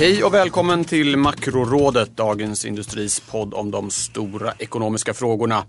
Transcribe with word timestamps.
Hej 0.00 0.24
och 0.24 0.34
välkommen 0.34 0.84
till 0.84 1.16
Makrorådet, 1.16 2.16
Dagens 2.16 2.64
Industris 2.64 3.20
podd 3.20 3.54
om 3.54 3.70
de 3.70 3.90
stora 3.90 4.52
ekonomiska 4.58 5.14
frågorna. 5.14 5.64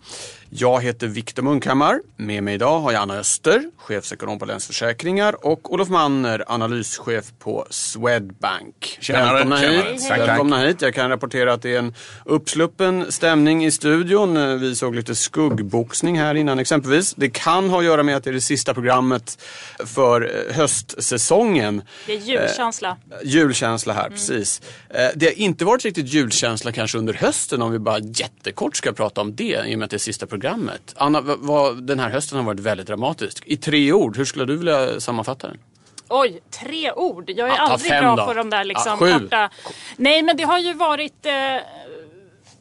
Jag 0.53 0.81
heter 0.81 1.07
Viktor 1.07 1.43
Munkhammar. 1.43 2.01
Med 2.15 2.43
mig 2.43 2.53
idag 2.53 2.79
har 2.79 2.91
jag 2.91 3.01
Anna 3.01 3.17
Öster, 3.17 3.63
chefsekonom 3.77 4.39
på 4.39 4.45
Länsförsäkringar 4.45 5.45
och 5.45 5.73
Olof 5.73 5.89
Manner, 5.89 6.43
analyschef 6.47 7.25
på 7.39 7.65
Swedbank. 7.69 8.97
Tjenare, 9.01 9.33
Välkomna 9.33 9.59
tjenare. 9.59 9.91
hit. 9.91 10.01
Tack, 10.01 10.19
tack. 10.19 10.29
Välkomna 10.29 10.57
hit. 10.57 10.81
Jag 10.81 10.93
kan 10.93 11.09
rapportera 11.09 11.53
att 11.53 11.61
det 11.61 11.75
är 11.75 11.79
en 11.79 11.93
uppsluppen 12.25 13.11
stämning 13.11 13.65
i 13.65 13.71
studion. 13.71 14.59
Vi 14.59 14.75
såg 14.75 14.95
lite 14.95 15.15
skuggboxning 15.15 16.19
här 16.19 16.35
innan 16.35 16.59
exempelvis. 16.59 17.13
Det 17.13 17.29
kan 17.29 17.69
ha 17.69 17.79
att 17.79 17.85
göra 17.85 18.03
med 18.03 18.17
att 18.17 18.23
det 18.23 18.29
är 18.29 18.33
det 18.33 18.41
sista 18.41 18.73
programmet 18.73 19.43
för 19.85 20.21
eh, 20.21 20.55
höstsäsongen. 20.55 21.81
Det 22.05 22.13
är 22.13 22.17
julkänsla. 22.17 22.97
Julkänsla 23.23 23.93
här, 23.93 24.09
precis. 24.27 24.61
Eh, 24.89 25.07
Det 25.15 25.25
har 25.25 25.33
inte 25.39 25.65
varit 25.65 25.85
riktigt 25.85 26.13
julkänsla 26.13 26.71
kanske 26.71 26.97
under 26.97 27.13
hösten 27.13 27.61
om 27.61 27.71
vi 27.71 27.79
bara 27.79 27.99
jättekort 27.99 28.75
ska 28.75 28.91
prata 28.91 29.21
om 29.21 29.35
det 29.35 29.63
i 29.67 29.75
och 29.75 29.79
med 29.79 29.85
att 29.85 29.89
det 29.91 29.97
är 29.97 29.99
sista 29.99 30.25
programmet. 30.25 30.93
Anna, 30.97 31.21
vad- 31.21 31.83
den 31.83 31.99
här 31.99 32.09
hösten 32.09 32.37
har 32.37 32.45
varit 32.45 32.59
väldigt 32.59 32.87
dramatisk. 32.87 33.43
I 33.45 33.57
tre 33.57 33.93
ord, 33.93 34.17
hur 34.17 34.25
skulle 34.25 34.45
du 34.45 34.57
vilja 34.57 34.99
sammanfatta 34.99 35.47
den? 35.47 35.57
Oj, 36.13 36.41
tre 36.59 36.91
ord. 36.91 37.29
Jag 37.29 37.47
är 37.47 37.51
Ja, 37.51 37.55
ta 37.55 37.61
aldrig 37.73 37.91
bra 37.91 38.15
då. 38.15 38.25
på 38.25 38.33
de 38.33 38.49
där 38.49 38.63
liksom 38.63 38.97
Ja, 39.07 39.19
korta. 39.19 39.49
Nej, 39.97 40.21
men 40.23 40.37
det 40.37 40.43
har 40.43 40.59
ju 40.59 40.73
varit 40.73 41.25
eh, 41.25 41.33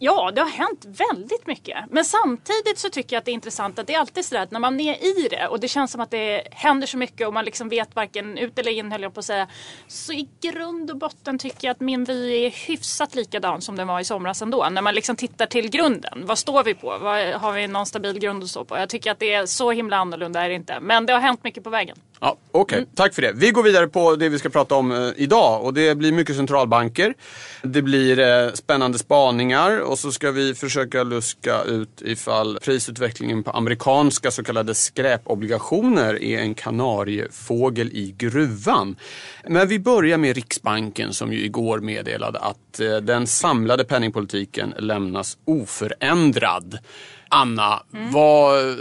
Ja, 0.03 0.31
det 0.35 0.41
har 0.41 0.49
hänt 0.49 0.85
väldigt 0.85 1.47
mycket. 1.47 1.77
Men 1.91 2.05
samtidigt 2.05 2.79
så 2.79 2.89
tycker 2.89 3.17
jag 3.17 3.19
att 3.19 3.25
det 3.25 3.31
är 3.31 3.35
intressant 3.35 3.79
att 3.79 3.87
det 3.87 3.95
är 3.95 4.01
alltid 4.01 4.25
sådär 4.25 4.43
att 4.43 4.51
när 4.51 4.61
man 4.61 4.81
är 4.81 4.95
i 4.95 5.29
det 5.31 5.47
och 5.47 5.61
det 5.61 5.69
känns 5.69 5.93
som 5.93 6.01
att 6.01 6.11
det 6.11 6.49
händer 6.51 6.87
så 6.87 6.99
mycket 6.99 7.27
och 7.27 7.35
man 7.35 7.45
liksom 7.45 7.69
vet 7.69 7.97
varken 7.97 8.39
ut 8.39 8.59
eller 8.59 8.73
in 8.73 8.93
höll 8.93 9.03
jag 9.03 9.15
på 9.15 9.21
att 9.21 9.27
säga. 9.27 9.49
Så 9.89 10.13
i 10.13 10.29
grund 10.41 10.91
och 10.91 10.97
botten 10.97 11.39
tycker 11.39 11.69
jag 11.69 11.75
att 11.75 11.81
min 11.81 12.05
vy 12.05 12.45
är 12.47 12.51
hyfsat 12.51 13.15
likadan 13.15 13.61
som 13.61 13.77
den 13.77 13.89
var 13.89 14.01
i 14.01 14.05
somras 14.05 14.43
ändå. 14.43 14.69
När 14.71 14.83
man 14.83 14.95
liksom 14.95 15.17
tittar 15.17 15.47
till 15.47 15.71
grunden. 15.71 16.27
Vad 16.27 16.39
står 16.39 16.65
vi 16.65 16.75
på? 16.75 16.99
Vad, 17.01 17.27
har 17.27 17.53
vi 17.53 17.69
någon 17.69 17.87
stabil 17.87 18.19
grund 18.19 18.43
att 18.43 18.51
stå 18.51 18.65
på? 18.65 18.79
Jag 18.79 18.89
tycker 18.89 19.11
att 19.11 19.19
det 19.19 19.33
är 19.33 19.47
så 19.47 19.71
himla 19.71 19.97
annorlunda 19.97 20.45
är 20.45 20.49
det 20.49 20.55
inte. 20.55 20.81
Men 20.81 21.07
det 21.07 21.13
har 21.13 21.21
hänt 21.21 21.45
mycket 21.45 21.65
på 21.65 21.71
vägen. 21.71 21.97
Ja, 22.21 22.37
Okej, 22.53 22.87
tack 22.95 23.15
för 23.15 23.23
det. 23.23 23.33
Vi 23.33 23.51
går 23.51 23.63
vidare 23.63 23.89
på 23.89 24.17
det 24.17 24.29
vi 24.29 24.39
ska 24.39 24.49
prata 24.49 24.75
om 24.75 24.93
eh, 24.93 25.11
idag 25.17 25.65
och 25.65 25.75
det 25.75 25.95
blir 25.95 26.13
mycket 26.13 26.37
centralbanker. 26.37 27.15
Det 27.63 27.83
blir 27.83 28.19
eh, 28.19 28.53
spännande 28.53 28.99
spaningar 28.99 29.79
och 29.79 29.99
så 29.99 30.13
ska 30.13 30.31
vi 30.31 30.55
försöka 30.55 31.03
luska 31.03 31.63
ut 31.63 32.03
ifall 32.03 32.59
prisutvecklingen 32.63 33.43
på 33.43 33.51
amerikanska 33.51 34.31
så 34.31 34.43
kallade 34.43 34.75
skräpobligationer 34.75 36.23
är 36.23 36.39
en 36.39 36.55
kanariefågel 36.55 37.89
i 37.89 38.15
gruvan. 38.19 38.97
Men 39.49 39.69
vi 39.69 39.79
börjar 39.79 40.19
med 40.19 40.35
Riksbanken 40.35 41.13
som 41.13 41.33
ju 41.33 41.45
igår 41.45 41.81
meddelade 41.81 42.39
att 42.39 42.81
eh, 42.81 42.97
den 42.97 43.27
samlade 43.27 43.85
penningpolitiken 43.85 44.75
lämnas 44.79 45.39
oförändrad. 45.45 46.79
Anna, 47.29 47.83
vad 48.13 48.77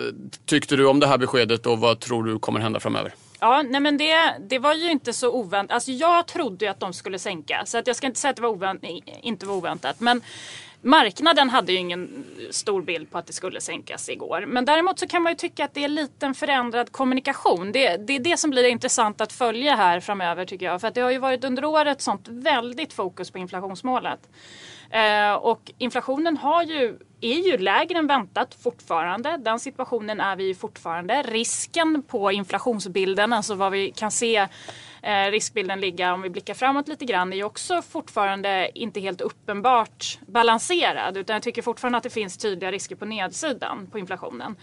tyckte 0.45 0.75
du 0.75 0.87
om 0.87 0.99
det 0.99 1.07
här 1.07 1.17
beskedet 1.17 1.65
och 1.65 1.79
vad 1.79 1.99
tror 1.99 2.23
du 2.23 2.39
kommer 2.39 2.59
hända 2.59 2.79
framöver? 2.79 3.13
Ja, 3.39 3.61
nej 3.61 3.81
men 3.81 3.97
det, 3.97 4.37
det 4.39 4.59
var 4.59 4.73
ju 4.73 4.91
inte 4.91 5.13
så 5.13 5.31
oväntat. 5.31 5.75
Alltså 5.75 5.91
jag 5.91 6.27
trodde 6.27 6.65
ju 6.65 6.71
att 6.71 6.79
de 6.79 6.93
skulle 6.93 7.19
sänka. 7.19 7.65
Så 7.65 7.77
att 7.77 7.87
jag 7.87 7.95
ska 7.95 8.07
inte 8.07 8.19
säga 8.19 8.29
att 8.29 8.35
det 8.35 8.41
var 8.41 8.49
ovänt, 8.49 8.83
inte 9.21 9.45
var 9.45 9.55
oväntat. 9.55 9.99
Men 9.99 10.21
marknaden 10.81 11.49
hade 11.49 11.71
ju 11.71 11.77
ingen 11.77 12.25
stor 12.51 12.81
bild 12.81 13.11
på 13.11 13.17
att 13.17 13.27
det 13.27 13.33
skulle 13.33 13.61
sänkas 13.61 14.09
igår. 14.09 14.45
Men 14.47 14.65
däremot 14.65 14.99
så 14.99 15.07
kan 15.07 15.23
man 15.23 15.31
ju 15.31 15.35
tycka 15.35 15.65
att 15.65 15.73
det 15.73 15.83
är 15.83 15.87
lite 15.87 16.25
en 16.25 16.35
förändrad 16.35 16.91
kommunikation. 16.91 17.71
Det, 17.71 17.97
det 17.97 18.15
är 18.15 18.19
det 18.19 18.37
som 18.37 18.49
blir 18.49 18.63
intressant 18.63 19.21
att 19.21 19.33
följa 19.33 19.75
här 19.75 19.99
framöver 19.99 20.45
tycker 20.45 20.65
jag. 20.65 20.81
För 20.81 20.87
att 20.87 20.95
det 20.95 21.01
har 21.01 21.11
ju 21.11 21.17
varit 21.17 21.43
under 21.43 21.65
året 21.65 22.01
sånt 22.01 22.27
väldigt 22.27 22.93
fokus 22.93 23.31
på 23.31 23.37
inflationsmålet. 23.37 24.19
Eh, 24.89 25.33
och 25.33 25.71
inflationen 25.77 26.37
har 26.37 26.63
ju, 26.63 26.99
är 27.21 27.51
ju 27.51 27.57
lägre 27.57 27.97
än 27.97 28.07
väntat 28.07 28.55
fortfarande. 28.63 29.37
Den 29.37 29.59
situationen 29.59 30.19
är 30.19 30.35
vi 30.35 30.47
ju 30.47 30.55
fortfarande. 30.55 31.21
Risken 31.21 32.03
på 32.03 32.31
inflationsbilden, 32.31 33.33
alltså 33.33 33.55
vad 33.55 33.71
vi 33.71 33.91
kan 33.91 34.11
se 34.11 34.47
Eh, 35.03 35.31
riskbilden 35.31 35.79
ligga 35.79 36.13
om 36.13 36.21
vi 36.21 36.29
blickar 36.29 36.53
framåt 36.53 36.87
lite 36.87 37.05
grann 37.05 37.33
är 37.33 37.37
ju 37.37 37.43
också 37.43 37.81
fortfarande 37.81 38.71
inte 38.75 38.99
helt 38.99 39.21
uppenbart 39.21 40.19
balanserad. 40.27 41.17
Utan 41.17 41.33
jag 41.33 41.43
tycker 41.43 41.61
fortfarande 41.61 41.97
att 41.97 42.03
det 42.03 42.09
finns 42.09 42.37
tydliga 42.37 42.71
risker 42.71 42.95
på 42.95 43.05
nedsidan 43.05 43.87
på 43.91 43.99
inflationen. 43.99 44.55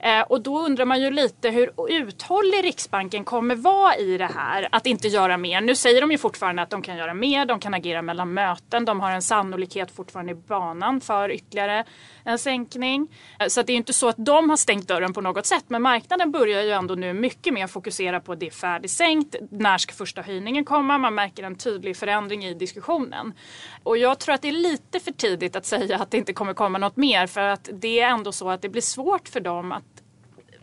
Eh, 0.00 0.20
och 0.20 0.40
då 0.42 0.58
undrar 0.58 0.84
man 0.84 1.00
ju 1.00 1.10
lite 1.10 1.50
hur 1.50 1.72
uthållig 1.88 2.64
Riksbanken 2.64 3.24
kommer 3.24 3.54
vara 3.54 3.96
i 3.96 4.18
det 4.18 4.30
här. 4.34 4.68
Att 4.72 4.86
inte 4.86 5.08
göra 5.08 5.36
mer. 5.36 5.60
Nu 5.60 5.74
säger 5.74 6.00
de 6.00 6.10
ju 6.10 6.18
fortfarande 6.18 6.62
att 6.62 6.70
de 6.70 6.82
kan 6.82 6.96
göra 6.96 7.14
mer. 7.14 7.46
De 7.46 7.60
kan 7.60 7.74
agera 7.74 8.02
mellan 8.02 8.34
möten. 8.34 8.84
De 8.84 9.00
har 9.00 9.10
en 9.10 9.22
sannolikhet 9.22 9.90
fortfarande 9.90 10.32
i 10.32 10.34
banan 10.34 11.00
för 11.00 11.30
ytterligare 11.30 11.84
en 12.24 12.38
sänkning. 12.38 13.08
Eh, 13.38 13.46
Så 13.46 13.60
att 13.60 13.66
det 13.66 13.72
är 13.72 13.74
ju 13.74 13.78
inte 13.78 13.92
så 13.92 14.08
att 14.08 14.16
de 14.18 14.50
har 14.50 14.56
stängt 14.56 14.88
dörren 14.88 15.12
på 15.12 15.20
något 15.20 15.46
sätt. 15.46 15.64
Men 15.68 15.82
marknaden 15.82 16.30
börjar 16.30 16.62
ju 16.62 16.70
ändå 16.70 16.94
nu 16.94 17.12
mycket 17.12 17.54
mer 17.54 17.66
fokusera 17.66 18.20
på 18.20 18.32
att 18.32 18.40
det 18.40 18.46
är 18.46 18.50
färdigsänkt. 18.50 19.36
När 19.50 19.78
ska 19.80 19.92
första 19.92 20.22
höjningen 20.22 20.64
komma? 20.64 20.98
Man 20.98 21.14
märker 21.14 21.42
en 21.42 21.54
tydlig 21.54 21.96
förändring 21.96 22.44
i 22.44 22.54
diskussionen. 22.54 23.32
Och 23.82 23.98
jag 23.98 24.18
tror 24.18 24.34
att 24.34 24.42
det 24.42 24.48
är 24.48 24.52
lite 24.52 25.00
för 25.00 25.12
tidigt 25.12 25.56
att 25.56 25.66
säga 25.66 25.98
att 25.98 26.10
det 26.10 26.16
inte 26.16 26.32
kommer 26.32 26.54
komma 26.54 26.78
något 26.78 26.96
mer. 26.96 27.26
För 27.26 27.40
att 27.40 27.68
det 27.72 28.00
är 28.00 28.08
ändå 28.08 28.32
så 28.32 28.50
att 28.50 28.62
det 28.62 28.68
blir 28.68 28.82
svårt 28.82 29.28
för 29.28 29.40
dem 29.40 29.72
att 29.72 30.02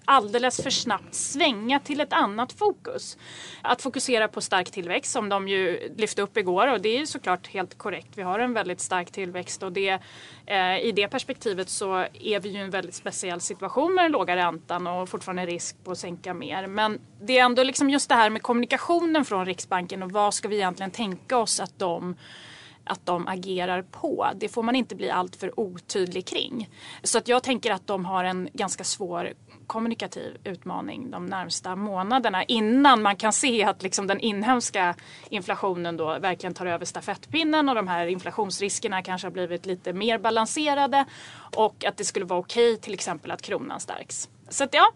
alldeles 0.07 0.62
för 0.63 0.69
snabbt 0.69 1.13
svänga 1.13 1.79
till 1.79 2.01
ett 2.01 2.13
annat 2.13 2.53
fokus. 2.53 3.18
Att 3.62 3.81
fokusera 3.81 4.28
på 4.28 4.41
stark 4.41 4.72
tillväxt 4.72 5.12
som 5.12 5.29
de 5.29 5.47
ju 5.47 5.94
lyfte 5.97 6.22
upp 6.22 6.38
igår 6.38 6.68
och 6.68 6.81
det 6.81 6.90
är 6.90 7.00
ju 7.00 7.06
såklart 7.06 7.47
helt 7.47 7.78
korrekt. 7.78 8.09
Vi 8.16 8.22
har 8.22 8.40
en 8.40 8.53
väldigt 8.53 8.79
stark 8.79 9.12
tillväxt 9.12 9.63
och 9.63 9.72
det, 9.72 10.00
eh, 10.45 10.79
i 10.79 10.91
det 10.95 11.07
perspektivet 11.07 11.69
så 11.69 12.06
är 12.13 12.40
vi 12.40 12.50
ju 12.50 12.57
i 12.57 12.62
en 12.62 12.69
väldigt 12.69 12.95
speciell 12.95 13.41
situation 13.41 13.94
med 13.94 14.06
den 14.06 14.12
låga 14.12 14.35
räntan 14.35 14.88
och 14.88 15.09
fortfarande 15.09 15.45
risk 15.45 15.84
på 15.84 15.91
att 15.91 15.97
sänka 15.97 16.34
mer. 16.34 16.68
Men 16.68 17.00
det 17.22 17.38
är 17.38 17.45
ändå 17.45 17.63
liksom 17.63 17.89
just 17.89 18.09
det 18.09 18.16
här 18.16 18.29
med 18.29 18.41
kommunikationen 18.41 19.25
från 19.25 19.45
Riksbanken 19.45 20.03
och 20.03 20.12
vad 20.12 20.34
ska 20.34 20.47
vi 20.47 20.56
egentligen 20.56 20.91
tänka 20.91 21.38
oss 21.38 21.59
att 21.59 21.79
de 21.79 22.16
att 22.89 23.06
de 23.06 23.28
agerar 23.28 23.81
på. 23.81 24.28
Det 24.35 24.50
får 24.50 24.63
man 24.63 24.75
inte 24.75 24.95
bli 24.95 25.09
alltför 25.09 25.59
otydlig 25.59 26.25
kring. 26.25 26.69
Så 27.03 27.18
att 27.18 27.28
jag 27.28 27.44
tänker 27.44 27.72
att 27.72 27.88
de 27.88 28.06
har 28.06 28.24
en 28.24 28.50
ganska 28.53 28.84
svår 28.84 29.34
kommunikativ 29.67 30.38
utmaning 30.44 31.11
de 31.11 31.25
närmsta 31.25 31.75
månaderna 31.75 32.44
innan 32.44 33.01
man 33.01 33.16
kan 33.16 33.33
se 33.33 33.63
att 33.63 33.83
liksom 33.83 34.07
den 34.07 34.19
inhemska 34.19 34.95
inflationen 35.29 35.97
då 35.97 36.19
verkligen 36.19 36.53
tar 36.53 36.66
över 36.66 36.85
stafettpinnen 36.85 37.69
och 37.69 37.75
de 37.75 37.88
här 37.88 38.07
inflationsriskerna 38.07 39.01
kanske 39.01 39.27
har 39.27 39.31
blivit 39.31 39.66
lite 39.66 39.94
mer 39.94 40.17
balanserade 40.17 41.06
och 41.56 41.85
att 41.85 41.97
det 41.97 42.03
skulle 42.03 42.25
vara 42.25 42.39
okej 42.39 42.77
till 42.77 42.94
exempel 42.94 43.31
att 43.31 43.41
kronan 43.41 43.79
stärks. 43.79 44.29
Så 44.50 44.63
att 44.63 44.73
ja, 44.73 44.91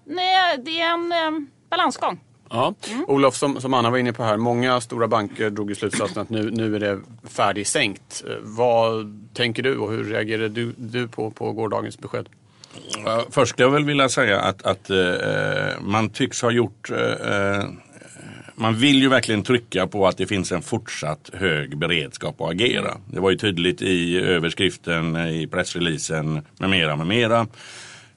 det 0.58 0.82
är 0.82 0.94
en 0.94 1.12
eh, 1.12 1.48
balansgång. 1.70 2.20
Ja. 2.50 2.74
Olof, 3.08 3.36
som, 3.36 3.62
som 3.62 3.74
Anna 3.74 3.90
var 3.90 3.98
inne 3.98 4.14
på 4.14 4.24
här, 4.24 4.38
många 4.38 4.82
stora 4.82 5.08
banker 5.08 5.50
drog 5.50 5.72
i 5.72 5.76
slutsatsen 5.76 6.22
att 6.22 6.30
nu, 6.30 6.52
nu 6.52 6.76
är 6.76 6.80
det 6.80 7.00
färdigsänkt. 7.24 8.24
Eh, 8.28 8.36
Vad 8.42 9.20
tänker 9.34 9.64
du 9.64 9.78
och 9.78 9.92
hur 9.92 10.04
reagerade 10.04 10.50
du, 10.50 10.74
du 10.78 11.08
på, 11.08 11.32
på 11.32 11.52
gårdagens 11.52 12.00
besked? 12.00 12.30
Ja, 13.06 13.26
Först 13.30 13.50
skulle 13.50 13.66
jag 13.66 13.72
väl 13.72 13.86
vilja 13.86 14.10
säga 14.10 14.40
att, 14.40 14.64
att 14.64 14.90
eh, 14.90 15.82
man 15.82 16.10
tycks 16.10 16.42
ha 16.42 16.52
gjort 16.52 16.92
eh, 16.92 17.34
eh, 17.34 17.64
man 18.56 18.76
vill 18.76 19.02
ju 19.02 19.10
verkligen 19.10 19.44
trycka 19.44 19.88
på 19.88 20.08
att 20.08 20.18
det 20.18 20.28
finns 20.28 20.52
en 20.52 20.62
fortsatt 20.62 21.30
hög 21.34 21.78
beredskap 21.78 22.42
att 22.42 22.50
agera. 22.50 22.98
Det 23.06 23.20
var 23.20 23.32
ju 23.32 23.38
tydligt 23.38 23.82
i 23.82 24.20
överskriften, 24.20 25.16
i 25.16 25.48
pressreleasen 25.48 26.42
med 26.60 26.70
mera, 26.70 26.96
med 26.96 27.08
mera. 27.08 27.48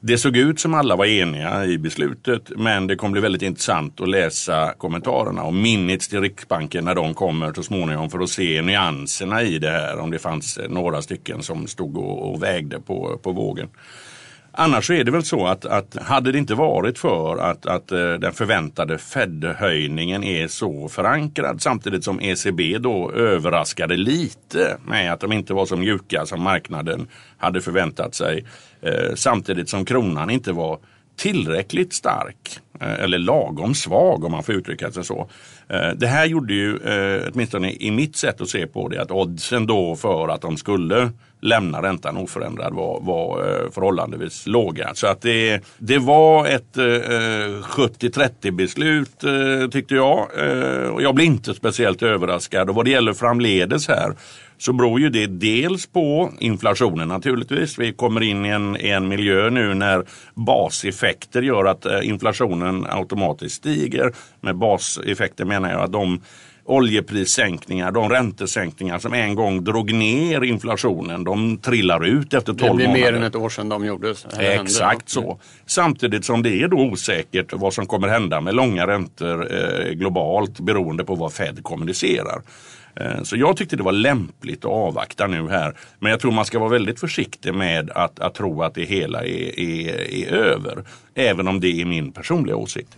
Det 0.01 0.19
såg 0.19 0.37
ut 0.37 0.61
som 0.61 0.75
alla 0.75 0.97
var 0.97 1.07
eniga 1.07 1.65
i 1.65 1.79
beslutet 1.79 2.51
men 2.57 2.87
det 2.87 2.97
kommer 2.97 3.13
bli 3.13 3.21
väldigt 3.21 3.43
intressant 3.43 4.01
att 4.01 4.09
läsa 4.09 4.75
kommentarerna 4.79 5.43
och 5.43 5.55
minnet 5.55 6.01
till 6.01 6.21
Riksbanken 6.21 6.85
när 6.85 6.95
de 6.95 7.15
kommer 7.15 7.53
så 7.53 7.63
småningom 7.63 8.11
för 8.11 8.19
att 8.19 8.31
se 8.31 8.63
nyanserna 8.63 9.43
i 9.43 9.59
det 9.59 9.71
här. 9.71 9.99
Om 9.99 10.11
det 10.11 10.19
fanns 10.19 10.59
några 10.69 11.03
stycken 11.03 11.43
som 11.43 11.67
stod 11.67 11.97
och, 11.97 12.43
vägde 12.43 12.81
på, 12.81 13.21
på 13.23 13.33
vågen. 13.33 13.69
Annars 14.57 14.91
är 14.91 15.05
det 15.05 15.11
väl 15.11 15.25
så 15.25 15.47
att, 15.47 15.65
att 15.65 15.97
hade 16.03 16.33
det 16.33 16.39
inte 16.39 16.55
varit 16.55 16.99
för 16.99 17.37
att, 17.37 17.67
att 17.67 17.93
eh, 17.93 18.13
den 18.13 18.33
förväntade 18.33 18.99
Fed-höjningen 18.99 20.25
är 20.25 20.49
så 20.49 20.89
förankrad 20.89 21.63
samtidigt 21.63 22.05
som 22.05 22.21
ECB 22.21 22.79
då 22.79 23.13
överraskade 23.13 23.97
lite 23.97 24.77
med 24.87 25.13
att 25.13 25.21
de 25.21 25.33
inte 25.33 25.55
var 25.55 25.67
så 25.67 25.77
mjuka 25.77 26.27
som 26.27 26.43
marknaden 26.43 27.09
hade 27.39 27.61
förväntat 27.61 28.15
sig. 28.15 28.45
Eh, 28.83 29.15
samtidigt 29.15 29.69
som 29.69 29.85
kronan 29.85 30.31
inte 30.31 30.53
var 30.53 30.79
tillräckligt 31.17 31.93
stark 31.93 32.61
eh, 32.81 32.93
eller 33.05 33.19
lagom 33.19 33.75
svag 33.75 34.25
om 34.25 34.33
man 34.33 34.43
får 34.43 34.55
uttrycka 34.55 34.93
sig 34.93 35.05
så. 35.05 35.29
Eh, 35.69 35.89
det 35.97 36.07
här 36.07 36.27
gjorde 36.27 36.55
ju, 36.55 36.77
eh, 36.77 37.23
åtminstone 37.33 37.73
i 37.73 37.91
mitt 37.91 38.17
sätt 38.17 38.41
att 38.41 38.49
se 38.49 38.67
på 38.67 38.89
det, 38.89 39.03
att 39.03 39.11
oddsen 39.11 39.67
då 39.67 39.97
för 39.97 40.29
att 40.29 40.41
de 40.41 40.57
skulle 40.57 41.11
lämna 41.41 41.83
räntan 41.83 42.17
oförändrad 42.17 42.75
var, 42.75 43.01
var 43.01 43.39
förhållandevis 43.71 44.47
låga. 44.47 44.95
Så 44.95 45.07
att 45.07 45.23
det, 45.23 45.61
det 45.79 45.99
var 45.99 46.47
ett 46.47 46.77
70-30 46.77 48.51
beslut 48.51 49.25
tyckte 49.73 49.95
jag. 49.95 50.29
Och 50.93 51.03
jag 51.03 51.15
blev 51.15 51.27
inte 51.27 51.55
speciellt 51.55 52.03
överraskad. 52.03 52.69
Och 52.69 52.75
vad 52.75 52.85
det 52.85 52.91
gäller 52.91 53.13
framledes 53.13 53.89
här 53.89 54.15
så 54.59 54.73
beror 54.73 55.01
ju 55.01 55.11
det 55.11 55.27
dels 55.27 55.87
på 55.87 56.33
inflationen 56.39 57.09
naturligtvis. 57.09 57.79
Vi 57.79 57.93
kommer 57.93 58.21
in 58.21 58.45
i 58.45 58.49
en, 58.49 58.77
en 58.77 59.09
miljö 59.09 59.51
nu 59.51 59.75
när 59.75 60.05
baseffekter 60.35 61.43
gör 61.43 61.65
att 61.65 61.87
eh, 61.87 62.09
inflationen 62.09 62.87
automatiskt 62.91 63.57
stiger. 63.57 64.13
Med 64.41 64.57
baseffekter 64.57 65.45
menar 65.45 65.71
jag 65.71 65.81
att 65.81 65.93
de 65.93 66.21
oljeprissänkningar, 66.65 67.93
de 67.93 68.11
räntesänkningar 68.11 68.99
som 68.99 69.15
en 69.15 69.35
gång 69.35 69.65
drog 69.65 69.93
ner 69.93 70.45
inflationen, 70.45 71.25
de 71.25 71.59
trillar 71.59 72.05
ut 72.05 72.35
efter 72.35 72.53
12 72.53 72.63
månader. 72.63 72.87
Det 72.87 72.93
blir 72.93 73.03
mer 73.03 73.13
än 73.13 73.23
ett 73.23 73.37
år 73.37 73.49
sedan 73.49 73.69
de 73.69 73.85
gjordes. 73.85 74.27
Exakt 74.39 75.09
så. 75.09 75.39
Samtidigt 75.67 76.25
som 76.25 76.43
det 76.43 76.63
är 76.63 76.69
då 76.69 76.77
osäkert 76.77 77.53
vad 77.53 77.75
som 77.75 77.87
kommer 77.87 78.09
hända 78.09 78.41
med 78.41 78.55
långa 78.55 78.87
räntor 78.87 79.55
eh, 79.55 79.93
globalt 79.93 80.61
beroende 80.61 81.05
på 81.05 81.15
vad 81.15 81.33
Fed 81.33 81.63
kommunicerar. 81.63 82.43
Eh, 82.97 83.23
så 83.23 83.37
jag 83.37 83.57
tyckte 83.57 83.77
det 83.77 83.83
var 83.83 83.93
lämpligt 83.93 84.65
att 84.65 84.71
avvakta 84.71 85.27
nu 85.27 85.49
här. 85.49 85.77
Men 85.99 86.11
jag 86.11 86.21
tror 86.21 86.33
man 86.33 86.45
ska 86.45 86.59
vara 86.59 86.71
väldigt 86.71 87.01
försiktig 87.01 87.55
med 87.55 87.91
att, 87.91 88.21
att 88.21 88.35
tro 88.35 88.63
att 88.63 88.75
det 88.75 88.85
hela 88.85 89.25
är, 89.25 89.61
är, 89.61 90.15
är 90.15 90.33
över. 90.33 90.85
Även 91.15 91.49
om 91.49 91.61
det 91.61 91.81
är 91.81 91.85
min 91.85 92.13
personliga 92.13 92.57
åsikt. 92.57 92.97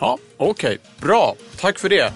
Ja, 0.00 0.18
Okej, 0.36 0.50
okay. 0.50 1.08
bra. 1.08 1.34
Tack 1.60 1.78
för 1.78 1.88
det. 1.88 2.12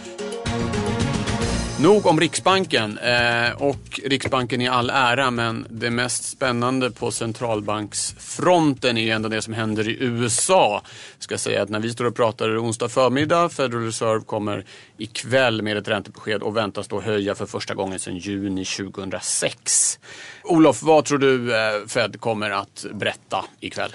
Nog 1.83 2.07
om 2.07 2.21
Riksbanken. 2.21 2.99
Eh, 2.99 3.63
och 3.63 4.01
Riksbanken 4.05 4.61
i 4.61 4.69
all 4.69 4.91
ära, 4.91 5.31
men 5.31 5.67
det 5.71 5.91
mest 5.91 6.25
spännande 6.25 6.91
på 6.91 7.11
centralbanksfronten 7.11 8.99
är 8.99 9.03
ju 9.03 9.11
ändå 9.11 9.29
det 9.29 9.43
som 9.43 9.55
händer 9.55 9.89
i 9.89 9.97
USA. 10.01 10.83
Jag 11.17 11.23
ska 11.23 11.39
säga 11.39 11.63
att 11.63 11.69
när 11.69 11.81
vi 11.81 11.91
står 11.91 12.05
och 12.05 12.17
pratar 12.17 12.59
onsdag 12.59 12.89
förmiddag, 12.89 13.49
Federal 13.49 13.85
Reserve 13.85 14.25
kommer 14.25 14.65
ikväll 14.99 15.63
med 15.63 15.77
ett 15.77 15.89
räntebesked 15.89 16.43
och 16.43 16.57
väntas 16.57 16.89
då 16.89 17.01
höja 17.01 17.35
för 17.35 17.47
första 17.47 17.75
gången 17.75 17.99
sedan 17.99 18.17
juni 18.17 18.65
2006. 18.65 19.99
Olof, 20.43 20.83
vad 20.83 21.05
tror 21.05 21.19
du 21.19 21.57
eh, 21.57 21.87
Fed 21.87 22.21
kommer 22.21 22.51
att 22.51 22.87
berätta 22.93 23.45
ikväll? 23.61 23.91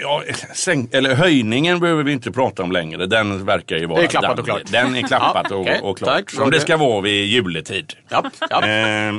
Ja, 0.00 0.22
sänk, 0.54 0.94
eller 0.94 1.14
höjningen 1.14 1.80
behöver 1.80 2.02
vi 2.02 2.12
inte 2.12 2.32
prata 2.32 2.62
om 2.62 2.72
längre. 2.72 3.06
Den 3.06 3.44
verkar 3.44 3.76
ju 3.76 3.86
vara... 3.86 4.00
Det 4.00 4.06
är 4.06 4.08
klappat 4.08 4.38
och 4.38 4.44
klart. 4.44 4.62
Den 4.72 4.96
är 4.96 5.02
klappat 5.02 5.50
och, 5.50 5.66
och 5.82 5.98
klart. 5.98 6.16
Tack, 6.16 6.30
som 6.30 6.50
det 6.50 6.60
ska 6.60 6.76
vara 6.76 7.00
vid 7.00 7.26
juletid. 7.26 7.92
Ja, 8.08 8.30
ja. 8.50 8.66
Eh, 8.66 9.14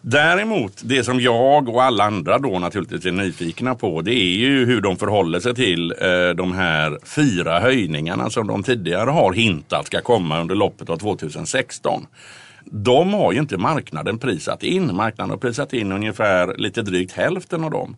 däremot, 0.00 0.72
det 0.84 1.04
som 1.04 1.20
jag 1.20 1.68
och 1.68 1.82
alla 1.82 2.04
andra 2.04 2.38
då 2.38 2.58
naturligtvis 2.58 3.06
är 3.06 3.12
nyfikna 3.12 3.74
på 3.74 4.02
det 4.02 4.14
är 4.14 4.36
ju 4.36 4.66
hur 4.66 4.80
de 4.80 4.96
förhåller 4.96 5.40
sig 5.40 5.54
till 5.54 5.94
eh, 6.00 6.28
de 6.36 6.52
här 6.52 6.98
fyra 7.04 7.60
höjningarna 7.60 8.30
som 8.30 8.46
de 8.46 8.62
tidigare 8.62 9.10
har 9.10 9.32
hintat 9.32 9.86
ska 9.86 10.00
komma 10.00 10.40
under 10.40 10.54
loppet 10.54 10.90
av 10.90 10.96
2016 10.96 12.06
de 12.64 13.14
har 13.14 13.32
ju 13.32 13.38
inte 13.38 13.56
marknaden 13.56 14.18
prisat 14.18 14.62
in. 14.62 14.96
Marknaden 14.96 15.30
har 15.30 15.36
prisat 15.36 15.72
in 15.72 15.92
ungefär 15.92 16.54
lite 16.56 16.82
drygt 16.82 17.12
hälften 17.12 17.64
av 17.64 17.70
dem. 17.70 17.96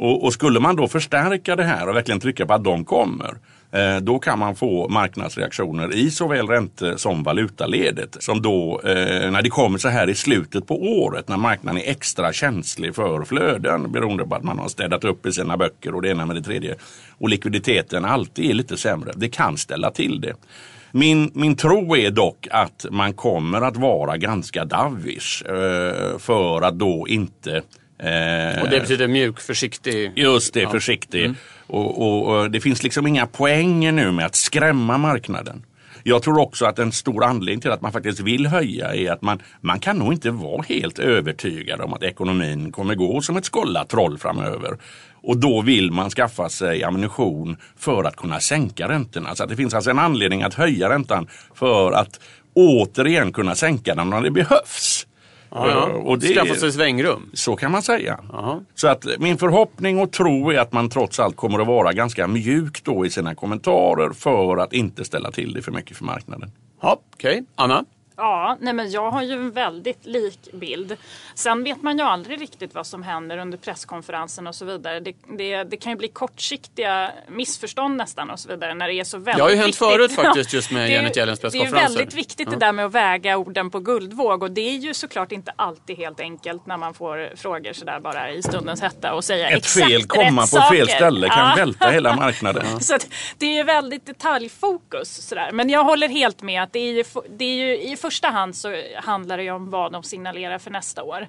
Och, 0.00 0.24
och, 0.24 0.32
skulle 0.32 0.60
man 0.60 0.76
då 0.76 0.88
förstärka 0.88 1.56
det 1.56 1.64
här 1.64 1.88
och 1.88 1.96
verkligen 1.96 2.20
trycka 2.20 2.46
på 2.46 2.54
att 2.54 2.64
de 2.64 2.84
kommer 2.84 3.34
eh, 3.72 3.96
då 3.96 4.18
kan 4.18 4.38
man 4.38 4.56
få 4.56 4.88
marknadsreaktioner 4.88 5.94
i 5.94 6.10
såväl 6.10 6.46
ränte 6.46 6.98
som 6.98 7.22
valutaledet. 7.22 8.16
Som 8.20 8.42
då 8.42 8.80
eh, 8.84 9.30
när 9.30 9.42
det 9.42 9.48
kommer 9.48 9.78
så 9.78 9.88
här 9.88 10.10
i 10.10 10.14
slutet 10.14 10.66
på 10.66 10.82
året 10.82 11.28
när 11.28 11.36
marknaden 11.36 11.82
är 11.82 11.90
extra 11.90 12.32
känslig 12.32 12.94
för 12.94 13.24
flöden 13.24 13.92
beroende 13.92 14.26
på 14.26 14.34
att 14.34 14.42
man 14.42 14.58
har 14.58 14.68
städat 14.68 15.04
upp 15.04 15.26
i 15.26 15.32
sina 15.32 15.56
böcker 15.56 15.94
och 15.94 16.02
det 16.02 16.08
ena 16.08 16.26
med 16.26 16.36
det 16.36 16.42
tredje. 16.42 16.74
Och 17.18 17.28
likviditeten 17.28 18.04
alltid 18.04 18.50
är 18.50 18.54
lite 18.54 18.76
sämre. 18.76 19.12
Det 19.16 19.28
kan 19.28 19.56
ställa 19.56 19.90
till 19.90 20.20
det. 20.20 20.34
Min, 20.92 21.30
min 21.34 21.56
tro 21.56 21.96
är 21.96 22.10
dock 22.10 22.48
att 22.50 22.86
man 22.90 23.12
kommer 23.12 23.60
att 23.60 23.76
vara 23.76 24.16
ganska 24.16 24.64
davish 24.64 25.42
eh, 25.46 26.18
för 26.18 26.62
att 26.62 26.78
då 26.78 27.08
inte 27.08 27.62
Eh, 28.02 28.62
och 28.62 28.70
det 28.70 28.80
betyder 28.80 29.08
mjuk, 29.08 29.40
försiktig? 29.40 30.12
Just 30.16 30.54
det, 30.54 30.60
ja. 30.60 30.70
försiktig. 30.70 31.24
Mm. 31.24 31.36
Och, 31.66 32.02
och, 32.02 32.26
och, 32.26 32.50
det 32.50 32.60
finns 32.60 32.82
liksom 32.82 33.06
inga 33.06 33.26
poänger 33.26 33.92
nu 33.92 34.12
med 34.12 34.26
att 34.26 34.34
skrämma 34.34 34.98
marknaden. 34.98 35.62
Jag 36.02 36.22
tror 36.22 36.38
också 36.38 36.66
att 36.66 36.78
en 36.78 36.92
stor 36.92 37.24
anledning 37.24 37.60
till 37.60 37.70
att 37.70 37.80
man 37.80 37.92
faktiskt 37.92 38.20
vill 38.20 38.46
höja 38.46 38.94
är 38.94 39.12
att 39.12 39.22
man, 39.22 39.42
man 39.60 39.80
kan 39.80 39.96
nog 39.96 40.12
inte 40.12 40.30
vara 40.30 40.62
helt 40.62 40.98
övertygad 40.98 41.80
om 41.80 41.94
att 41.94 42.02
ekonomin 42.02 42.72
kommer 42.72 42.94
gå 42.94 43.20
som 43.20 43.36
ett 43.36 43.44
skållat 43.44 43.88
troll 43.88 44.18
framöver. 44.18 44.78
Och 45.22 45.36
då 45.36 45.62
vill 45.62 45.90
man 45.90 46.10
skaffa 46.10 46.48
sig 46.48 46.84
ammunition 46.84 47.56
för 47.76 48.04
att 48.04 48.16
kunna 48.16 48.40
sänka 48.40 48.88
räntorna. 48.88 49.34
Så 49.34 49.42
att 49.42 49.50
det 49.50 49.56
finns 49.56 49.74
alltså 49.74 49.90
en 49.90 49.98
anledning 49.98 50.42
att 50.42 50.54
höja 50.54 50.88
räntan 50.90 51.28
för 51.54 51.92
att 51.92 52.20
återigen 52.54 53.32
kunna 53.32 53.54
sänka 53.54 53.94
den 53.94 54.12
om 54.12 54.22
det 54.22 54.30
behövs. 54.30 55.06
Ja, 55.50 55.68
ja. 55.70 55.86
Och 55.86 56.18
det, 56.18 56.34
Skaffa 56.34 56.54
sig 56.54 56.72
svängrum. 56.72 57.30
Så 57.32 57.56
kan 57.56 57.72
man 57.72 57.82
säga. 57.82 58.20
Aha. 58.32 58.62
Så 58.74 58.88
att 58.88 59.06
min 59.18 59.38
förhoppning 59.38 59.98
och 59.98 60.12
tro 60.12 60.50
är 60.50 60.58
att 60.58 60.72
man 60.72 60.88
trots 60.90 61.20
allt 61.20 61.36
kommer 61.36 61.58
att 61.58 61.66
vara 61.66 61.92
ganska 61.92 62.26
mjuk 62.26 62.84
då 62.84 63.06
i 63.06 63.10
sina 63.10 63.34
kommentarer 63.34 64.10
för 64.12 64.56
att 64.56 64.72
inte 64.72 65.04
ställa 65.04 65.30
till 65.30 65.52
det 65.52 65.62
för 65.62 65.72
mycket 65.72 65.96
för 65.96 66.04
marknaden. 66.04 66.50
Ja, 66.80 67.00
Okej, 67.14 67.30
okay. 67.30 67.44
Anna? 67.54 67.84
Ja, 68.20 68.56
nej 68.60 68.72
men 68.72 68.90
jag 68.90 69.10
har 69.10 69.22
ju 69.22 69.32
en 69.32 69.50
väldigt 69.50 70.06
lik 70.06 70.48
bild. 70.52 70.96
Sen 71.34 71.64
vet 71.64 71.82
man 71.82 71.98
ju 71.98 72.04
aldrig 72.04 72.40
riktigt 72.40 72.74
vad 72.74 72.86
som 72.86 73.02
händer 73.02 73.38
under 73.38 73.58
presskonferensen 73.58 74.46
och 74.46 74.54
så 74.54 74.64
vidare. 74.64 75.00
Det, 75.00 75.14
det, 75.38 75.64
det 75.64 75.76
kan 75.76 75.92
ju 75.92 75.96
bli 75.96 76.08
kortsiktiga 76.08 77.10
missförstånd 77.28 77.96
nästan 77.96 78.30
och 78.30 78.40
så 78.40 78.48
vidare 78.48 78.74
när 78.74 78.88
det 78.88 78.94
är 78.94 79.04
så 79.04 79.18
väldigt 79.18 79.36
Det 79.36 79.42
har 79.42 79.50
ju 79.50 79.56
hänt 79.56 79.68
viktigt. 79.68 79.78
förut 79.78 80.12
faktiskt 80.12 80.52
just 80.52 80.70
med 80.70 80.90
Janet 80.90 81.16
Yellens 81.16 81.40
presskonferenser. 81.40 81.76
Det 81.76 81.86
är 81.86 81.88
ju 81.88 81.96
väldigt 81.96 82.14
viktigt 82.14 82.46
ja. 82.46 82.50
det 82.50 82.66
där 82.66 82.72
med 82.72 82.86
att 82.86 82.92
väga 82.92 83.36
orden 83.36 83.70
på 83.70 83.80
guldvåg 83.80 84.42
och 84.42 84.50
det 84.50 84.60
är 84.60 84.76
ju 84.76 84.94
såklart 84.94 85.32
inte 85.32 85.52
alltid 85.56 85.96
helt 85.96 86.20
enkelt 86.20 86.66
när 86.66 86.76
man 86.76 86.94
får 86.94 87.36
frågor 87.36 87.72
sådär 87.72 88.00
bara 88.00 88.30
i 88.30 88.42
stundens 88.42 88.80
hetta 88.82 89.14
och 89.14 89.24
säga 89.24 89.48
Ett 89.48 89.56
exakt 89.58 89.86
fel 89.86 90.06
komma 90.06 90.40
på 90.40 90.46
saker. 90.46 90.76
fel 90.76 90.88
ställe 90.88 91.28
kan 91.28 91.48
ja. 91.48 91.54
välta 91.56 91.90
hela 91.90 92.16
marknaden. 92.16 92.66
Ja. 92.72 92.80
Så 92.80 92.98
det 93.38 93.58
är 93.58 93.64
väldigt 93.64 94.06
detaljfokus 94.06 95.28
sådär. 95.28 95.50
Men 95.52 95.70
jag 95.70 95.84
håller 95.84 96.08
helt 96.08 96.42
med 96.42 96.62
att 96.62 96.72
det 96.72 96.78
är 96.78 96.92
ju, 96.92 97.04
det 97.38 97.44
är 97.44 97.54
ju 97.54 97.78
i 97.92 97.96
första 98.10 98.28
hand 98.28 98.56
så 98.56 98.82
handlar 98.96 99.36
det 99.36 99.42
ju 99.42 99.50
om 99.50 99.70
vad 99.70 99.92
de 99.92 100.02
signalerar 100.02 100.58
för 100.58 100.70
nästa 100.70 101.02
år. 101.02 101.28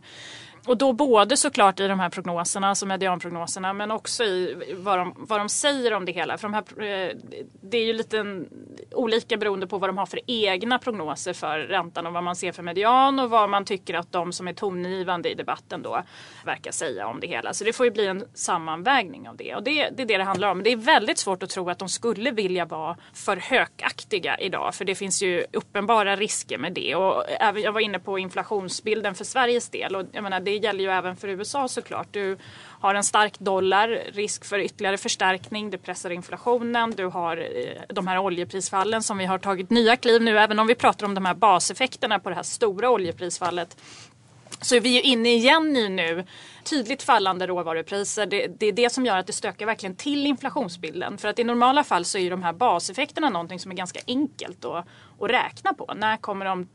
Och 0.65 0.77
då 0.77 0.93
både 0.93 1.37
såklart 1.37 1.79
i 1.79 1.87
de 1.87 1.99
här 1.99 2.09
prognoserna, 2.09 2.69
alltså 2.69 2.85
medianprognoserna, 2.85 3.73
men 3.73 3.91
också 3.91 4.23
i 4.23 4.75
vad 4.77 4.97
de, 4.99 5.13
vad 5.17 5.39
de 5.39 5.49
säger 5.49 5.93
om 5.93 6.05
det 6.05 6.11
hela. 6.11 6.37
För 6.37 6.47
de 6.47 6.53
här, 6.53 6.61
eh, 6.61 7.15
det 7.61 7.77
är 7.77 7.85
ju 7.85 7.93
lite 7.93 8.45
olika 8.91 9.37
beroende 9.37 9.67
på 9.67 9.77
vad 9.77 9.89
de 9.89 9.97
har 9.97 10.05
för 10.05 10.19
egna 10.27 10.79
prognoser 10.79 11.33
för 11.33 11.59
räntan 11.59 12.07
och 12.07 12.13
vad 12.13 12.23
man 12.23 12.35
ser 12.35 12.51
för 12.51 12.63
median 12.63 13.19
och 13.19 13.29
vad 13.29 13.49
man 13.49 13.65
tycker 13.65 13.93
att 13.93 14.11
de 14.11 14.33
som 14.33 14.47
är 14.47 14.53
tongivande 14.53 15.31
i 15.31 15.33
debatten 15.33 15.81
då 15.81 16.03
verkar 16.45 16.71
säga 16.71 17.07
om 17.07 17.19
det 17.19 17.27
hela. 17.27 17.53
Så 17.53 17.63
det 17.63 17.73
får 17.73 17.85
ju 17.85 17.91
bli 17.91 18.07
en 18.07 18.23
sammanvägning 18.33 19.29
av 19.29 19.37
det. 19.37 19.55
Och 19.55 19.63
det, 19.63 19.89
det 19.89 20.03
är 20.03 20.07
det 20.07 20.17
det 20.17 20.23
handlar 20.23 20.51
om. 20.51 20.63
Det 20.63 20.71
är 20.71 20.77
väldigt 20.77 21.17
svårt 21.17 21.43
att 21.43 21.49
tro 21.49 21.69
att 21.69 21.79
de 21.79 21.89
skulle 21.89 22.31
vilja 22.31 22.65
vara 22.65 22.97
för 23.13 23.37
hökaktiga 23.37 24.37
idag. 24.39 24.75
För 24.75 24.85
det 24.85 24.95
finns 24.95 25.23
ju 25.23 25.45
uppenbara 25.53 26.15
risker 26.15 26.57
med 26.57 26.73
det. 26.73 26.95
Och 26.95 27.23
även, 27.39 27.61
jag 27.61 27.71
var 27.71 27.81
inne 27.81 27.99
på 27.99 28.19
inflationsbilden 28.19 29.15
för 29.15 29.23
Sveriges 29.23 29.69
del. 29.69 29.95
Och 29.95 30.05
jag 30.11 30.23
menar, 30.23 30.39
det 30.59 30.65
gäller 30.65 30.83
ju 30.83 30.89
även 30.89 31.15
för 31.15 31.27
USA 31.27 31.67
såklart. 31.67 32.07
Du 32.11 32.37
har 32.79 32.95
en 32.95 33.03
stark 33.03 33.39
dollar, 33.39 33.99
risk 34.13 34.45
för 34.45 34.59
ytterligare 34.59 34.97
förstärkning, 34.97 35.69
det 35.69 35.77
pressar 35.77 36.09
inflationen, 36.09 36.91
du 36.91 37.05
har 37.05 37.37
eh, 37.37 37.81
de 37.89 38.07
här 38.07 38.17
oljeprisfallen 38.17 39.03
som 39.03 39.17
vi 39.17 39.25
har 39.25 39.37
tagit 39.37 39.69
nya 39.69 39.95
kliv 39.95 40.21
nu, 40.21 40.39
även 40.39 40.59
om 40.59 40.67
vi 40.67 40.75
pratar 40.75 41.05
om 41.05 41.15
de 41.15 41.25
här 41.25 41.33
baseffekterna 41.33 42.19
på 42.19 42.29
det 42.29 42.35
här 42.35 42.43
stora 42.43 42.89
oljeprisfallet 42.89 43.77
så 44.61 44.75
är 44.75 44.79
vi 44.79 44.89
ju 44.89 45.01
inne 45.01 45.33
igen 45.33 45.77
i 45.77 45.89
nu 45.89 46.25
tydligt 46.63 47.03
fallande 47.03 47.47
råvarupriser. 47.47 48.25
Det, 48.25 48.47
det, 48.47 48.65
är 48.65 48.71
det 48.71 48.89
som 48.89 49.05
gör 49.05 49.17
att 49.17 49.27
det 49.27 49.33
stökar 49.33 49.65
verkligen 49.65 49.95
till 49.95 50.25
inflationsbilden. 50.25 51.17
För 51.17 51.27
att 51.27 51.39
i 51.39 51.43
normala 51.43 51.83
fall 51.83 52.05
så 52.05 52.17
är 52.17 52.21
ju 52.21 52.29
de 52.29 52.43
här 52.43 52.53
baseffekterna 52.53 53.29
någonting 53.29 53.59
som 53.59 53.71
är 53.71 53.75
ganska 53.75 53.99
enkelt 54.07 54.65
att, 54.65 54.85
att 55.23 55.31
räkna 55.31 55.73
på. 55.73 55.93
När 55.95 56.17
kommer 56.17 56.45
de 56.45 56.67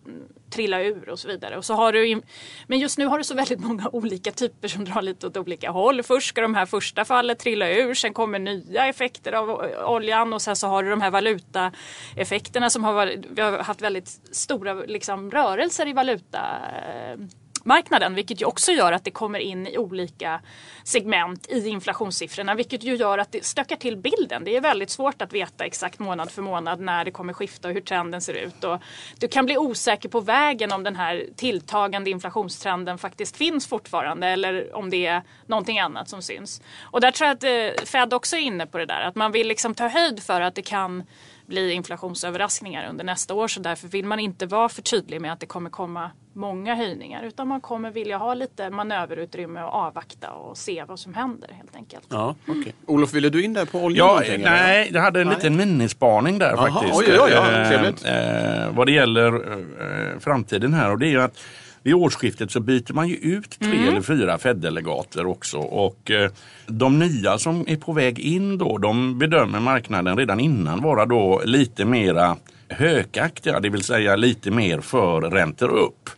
trilla 0.50 0.82
ur 0.82 1.08
och 1.08 1.18
så 1.18 1.28
vidare. 1.28 1.56
Och 1.56 1.64
så 1.64 1.74
har 1.74 1.92
du, 1.92 2.22
men 2.66 2.78
just 2.78 2.98
nu 2.98 3.06
har 3.06 3.18
du 3.18 3.24
så 3.24 3.34
väldigt 3.34 3.60
många 3.60 3.88
olika 3.92 4.32
typer 4.32 4.68
som 4.68 4.84
drar 4.84 5.02
lite 5.02 5.26
åt 5.26 5.36
olika 5.36 5.70
håll. 5.70 6.02
Först 6.02 6.28
ska 6.28 6.40
de 6.40 6.54
här 6.54 6.66
första 6.66 7.04
fallet 7.04 7.38
trilla 7.38 7.70
ur, 7.70 7.94
sen 7.94 8.14
kommer 8.14 8.38
nya 8.38 8.86
effekter 8.86 9.32
av 9.32 9.50
oljan 9.86 10.32
och 10.32 10.42
sen 10.42 10.56
så 10.56 10.66
har 10.66 10.82
du 10.82 10.90
de 10.90 11.00
här 11.00 11.10
valutaeffekterna 11.10 12.70
som 12.70 12.84
har 12.84 12.92
varit, 12.92 13.26
vi 13.30 13.42
har 13.42 13.58
haft 13.58 13.82
väldigt 13.82 14.08
stora 14.32 14.74
liksom, 14.74 15.30
rörelser 15.30 15.88
i 15.88 15.92
valuta 15.92 16.40
eh, 16.72 17.18
arbetsmarknaden 17.66 18.14
vilket 18.14 18.40
ju 18.40 18.44
också 18.44 18.72
gör 18.72 18.92
att 18.92 19.04
det 19.04 19.10
kommer 19.10 19.38
in 19.38 19.66
i 19.66 19.78
olika 19.78 20.40
segment 20.84 21.46
i 21.48 21.68
inflationssiffrorna 21.68 22.54
vilket 22.54 22.84
ju 22.84 22.96
gör 22.96 23.18
att 23.18 23.32
det 23.32 23.44
stökar 23.44 23.76
till 23.76 23.96
bilden. 23.96 24.44
Det 24.44 24.56
är 24.56 24.60
väldigt 24.60 24.90
svårt 24.90 25.22
att 25.22 25.32
veta 25.32 25.64
exakt 25.64 25.98
månad 25.98 26.30
för 26.30 26.42
månad 26.42 26.80
när 26.80 27.04
det 27.04 27.10
kommer 27.10 27.32
skifta 27.32 27.68
och 27.68 27.74
hur 27.74 27.80
trenden 27.80 28.20
ser 28.20 28.34
ut. 28.34 28.64
Och 28.64 28.80
du 29.18 29.28
kan 29.28 29.46
bli 29.46 29.56
osäker 29.56 30.08
på 30.08 30.20
vägen 30.20 30.72
om 30.72 30.84
den 30.84 30.96
här 30.96 31.26
tilltagande 31.36 32.10
inflationstrenden 32.10 32.98
faktiskt 32.98 33.36
finns 33.36 33.66
fortfarande 33.66 34.26
eller 34.26 34.74
om 34.74 34.90
det 34.90 35.06
är 35.06 35.22
någonting 35.46 35.78
annat 35.78 36.08
som 36.08 36.22
syns. 36.22 36.62
Och 36.92 37.00
där 37.00 37.10
tror 37.10 37.26
jag 37.26 37.34
att 37.34 37.44
eh, 37.44 37.84
Fed 37.84 38.14
också 38.14 38.36
är 38.36 38.40
inne 38.40 38.66
på 38.66 38.78
det 38.78 38.86
där 38.86 39.00
att 39.00 39.16
man 39.16 39.32
vill 39.32 39.48
liksom 39.48 39.74
ta 39.74 39.88
höjd 39.88 40.22
för 40.22 40.40
att 40.40 40.54
det 40.54 40.62
kan 40.62 41.04
bli 41.46 41.72
inflationsöverraskningar 41.72 42.88
under 42.90 43.04
nästa 43.04 43.34
år 43.34 43.48
så 43.48 43.60
därför 43.60 43.88
vill 43.88 44.04
man 44.04 44.20
inte 44.20 44.46
vara 44.46 44.68
för 44.68 44.82
tydlig 44.82 45.20
med 45.20 45.32
att 45.32 45.40
det 45.40 45.46
kommer 45.46 45.70
komma 45.70 46.10
många 46.32 46.74
höjningar 46.74 47.22
utan 47.22 47.48
man 47.48 47.60
kommer 47.60 47.90
vilja 47.90 48.18
ha 48.18 48.34
lite 48.34 48.70
manöverutrymme 48.70 49.62
och 49.62 49.74
avvakta 49.74 50.30
och 50.30 50.56
se 50.56 50.84
vad 50.88 50.98
som 50.98 51.14
händer 51.14 51.48
helt 51.52 51.76
enkelt. 51.76 52.06
Ja, 52.08 52.34
okay. 52.46 52.72
Olof, 52.86 53.14
ville 53.14 53.28
du 53.28 53.44
in 53.44 53.52
där 53.52 53.64
på 53.64 53.78
olja? 53.78 53.98
Ja, 53.98 54.22
nej, 54.38 54.90
jag 54.92 55.02
hade 55.02 55.20
en 55.20 55.26
nej. 55.26 55.36
liten 55.36 55.56
minispaning 55.56 56.38
där 56.38 56.52
Aha, 56.52 56.66
faktiskt. 56.66 56.98
Oj, 56.98 57.06
oj, 57.08 57.18
oj, 57.20 57.30
ja, 57.32 57.68
trevligt. 57.68 58.04
Eh, 58.04 58.76
vad 58.76 58.86
det 58.86 58.92
gäller 58.92 59.34
eh, 59.34 60.18
framtiden 60.20 60.74
här 60.74 60.90
och 60.90 60.98
det 60.98 61.06
är 61.06 61.10
ju 61.10 61.22
att 61.22 61.38
vid 61.86 61.94
årsskiftet 61.94 62.50
så 62.50 62.60
byter 62.60 62.92
man 62.92 63.08
ju 63.08 63.16
ut 63.16 63.58
tre 63.58 63.76
mm. 63.76 63.88
eller 63.88 64.00
fyra 64.00 64.38
Fed-delegater 64.38 65.26
också. 65.26 65.58
Och 65.58 66.10
eh, 66.10 66.30
de 66.66 66.98
nya 66.98 67.38
som 67.38 67.64
är 67.68 67.76
på 67.76 67.92
väg 67.92 68.18
in 68.18 68.58
då, 68.58 68.78
de 68.78 69.18
bedömer 69.18 69.60
marknaden 69.60 70.16
redan 70.16 70.40
innan 70.40 70.82
vara 70.82 71.06
då 71.06 71.42
lite 71.44 71.84
mera 71.84 72.36
hökaktiga, 72.68 73.60
det 73.60 73.68
vill 73.68 73.82
säga 73.82 74.16
lite 74.16 74.50
mer 74.50 74.80
för 74.80 75.20
räntor 75.20 75.68
upp. 75.68 76.10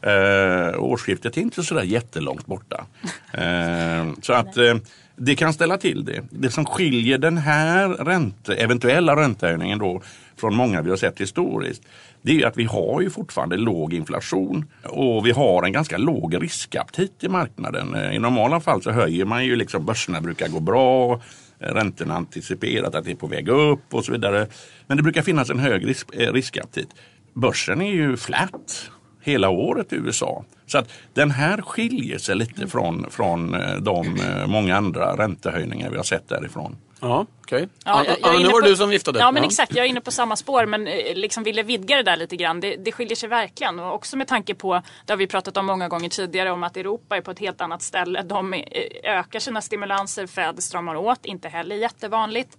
Eh, 0.00 0.82
årsskiftet 0.82 1.36
är 1.36 1.40
inte 1.40 1.62
sådär 1.62 1.82
jättelångt 1.82 2.46
borta. 2.46 2.86
Eh, 3.32 4.06
så 4.22 4.32
att 4.32 4.56
eh, 4.56 4.74
det 5.16 5.34
kan 5.34 5.52
ställa 5.52 5.78
till 5.78 6.04
det. 6.04 6.22
Det 6.30 6.50
som 6.50 6.64
skiljer 6.64 7.18
den 7.18 7.38
här 7.38 7.88
ränte, 7.88 8.54
eventuella 8.54 9.16
räntehöjningen 9.16 9.78
då 9.78 10.02
från 10.36 10.54
många 10.54 10.82
vi 10.82 10.90
har 10.90 10.96
sett 10.96 11.20
historiskt 11.20 11.82
det 12.24 12.42
är 12.42 12.46
att 12.46 12.56
vi 12.56 12.64
har 12.64 13.00
ju 13.00 13.10
fortfarande 13.10 13.56
låg 13.56 13.94
inflation 13.94 14.64
och 14.82 15.26
vi 15.26 15.30
har 15.30 15.62
en 15.62 15.72
ganska 15.72 15.98
låg 15.98 16.42
riskaptit 16.42 17.24
i 17.24 17.28
marknaden. 17.28 17.94
Eh, 17.94 18.14
I 18.14 18.18
normala 18.18 18.60
fall 18.60 18.82
så 18.82 18.90
höjer 18.90 19.24
man 19.24 19.44
ju 19.44 19.56
liksom, 19.56 19.86
börserna 19.86 20.20
brukar 20.20 20.48
gå 20.48 20.60
bra, 20.60 21.12
eh, 21.60 21.74
räntorna 21.74 22.14
anticiperat 22.14 22.94
att 22.94 23.04
det 23.04 23.10
är 23.10 23.16
på 23.16 23.26
väg 23.26 23.48
upp 23.48 23.94
och 23.94 24.04
så 24.04 24.12
vidare. 24.12 24.46
Men 24.86 24.96
det 24.96 25.02
brukar 25.02 25.22
finnas 25.22 25.50
en 25.50 25.58
hög 25.58 25.86
risk, 25.86 26.14
eh, 26.14 26.32
riskaptit. 26.32 26.88
Börsen 27.34 27.80
är 27.80 27.92
ju 27.92 28.16
flat 28.16 28.90
hela 29.22 29.48
året 29.48 29.92
i 29.92 29.96
USA. 29.96 30.44
Så 30.66 30.78
att 30.78 30.92
den 31.12 31.30
här 31.30 31.62
skiljer 31.62 32.18
sig 32.18 32.36
lite 32.36 32.66
från, 32.66 33.06
från 33.10 33.54
eh, 33.54 33.76
de 33.76 34.20
eh, 34.20 34.46
många 34.46 34.76
andra 34.76 35.16
räntehöjningar 35.16 35.90
vi 35.90 35.96
har 35.96 36.04
sett 36.04 36.28
därifrån. 36.28 36.76
Ja, 37.04 37.26
okej. 37.42 37.56
Okay. 37.56 37.68
Ja, 37.84 38.04
ja, 38.22 38.38
nu 38.38 38.48
var 38.48 38.62
det 38.62 38.68
du 38.68 38.76
som 38.76 38.90
viftade. 38.90 39.18
Ja, 39.18 39.32
men 39.32 39.42
ja. 39.42 39.48
exakt. 39.48 39.76
Jag 39.76 39.84
är 39.84 39.88
inne 39.90 40.00
på 40.00 40.10
samma 40.10 40.36
spår 40.36 40.66
men 40.66 40.86
eh, 40.86 41.14
liksom 41.14 41.44
ville 41.44 41.62
vidga 41.62 41.96
det 41.96 42.02
där 42.02 42.16
lite 42.16 42.36
grann. 42.36 42.60
Det, 42.60 42.76
det 42.76 42.92
skiljer 42.92 43.16
sig 43.16 43.28
verkligen 43.28 43.78
och 43.78 43.94
också 43.94 44.16
med 44.16 44.28
tanke 44.28 44.54
på, 44.54 44.82
det 45.06 45.12
har 45.12 45.16
vi 45.16 45.26
pratat 45.26 45.56
om 45.56 45.66
många 45.66 45.88
gånger 45.88 46.08
tidigare, 46.08 46.50
om 46.50 46.62
att 46.62 46.76
Europa 46.76 47.16
är 47.16 47.20
på 47.20 47.30
ett 47.30 47.38
helt 47.38 47.60
annat 47.60 47.82
ställe. 47.82 48.22
De 48.22 48.64
ökar 49.04 49.38
sina 49.38 49.60
stimulanser, 49.60 50.26
Fed 50.26 50.62
stramar 50.62 50.96
åt, 50.96 51.26
inte 51.26 51.48
heller 51.48 51.76
jättevanligt. 51.76 52.58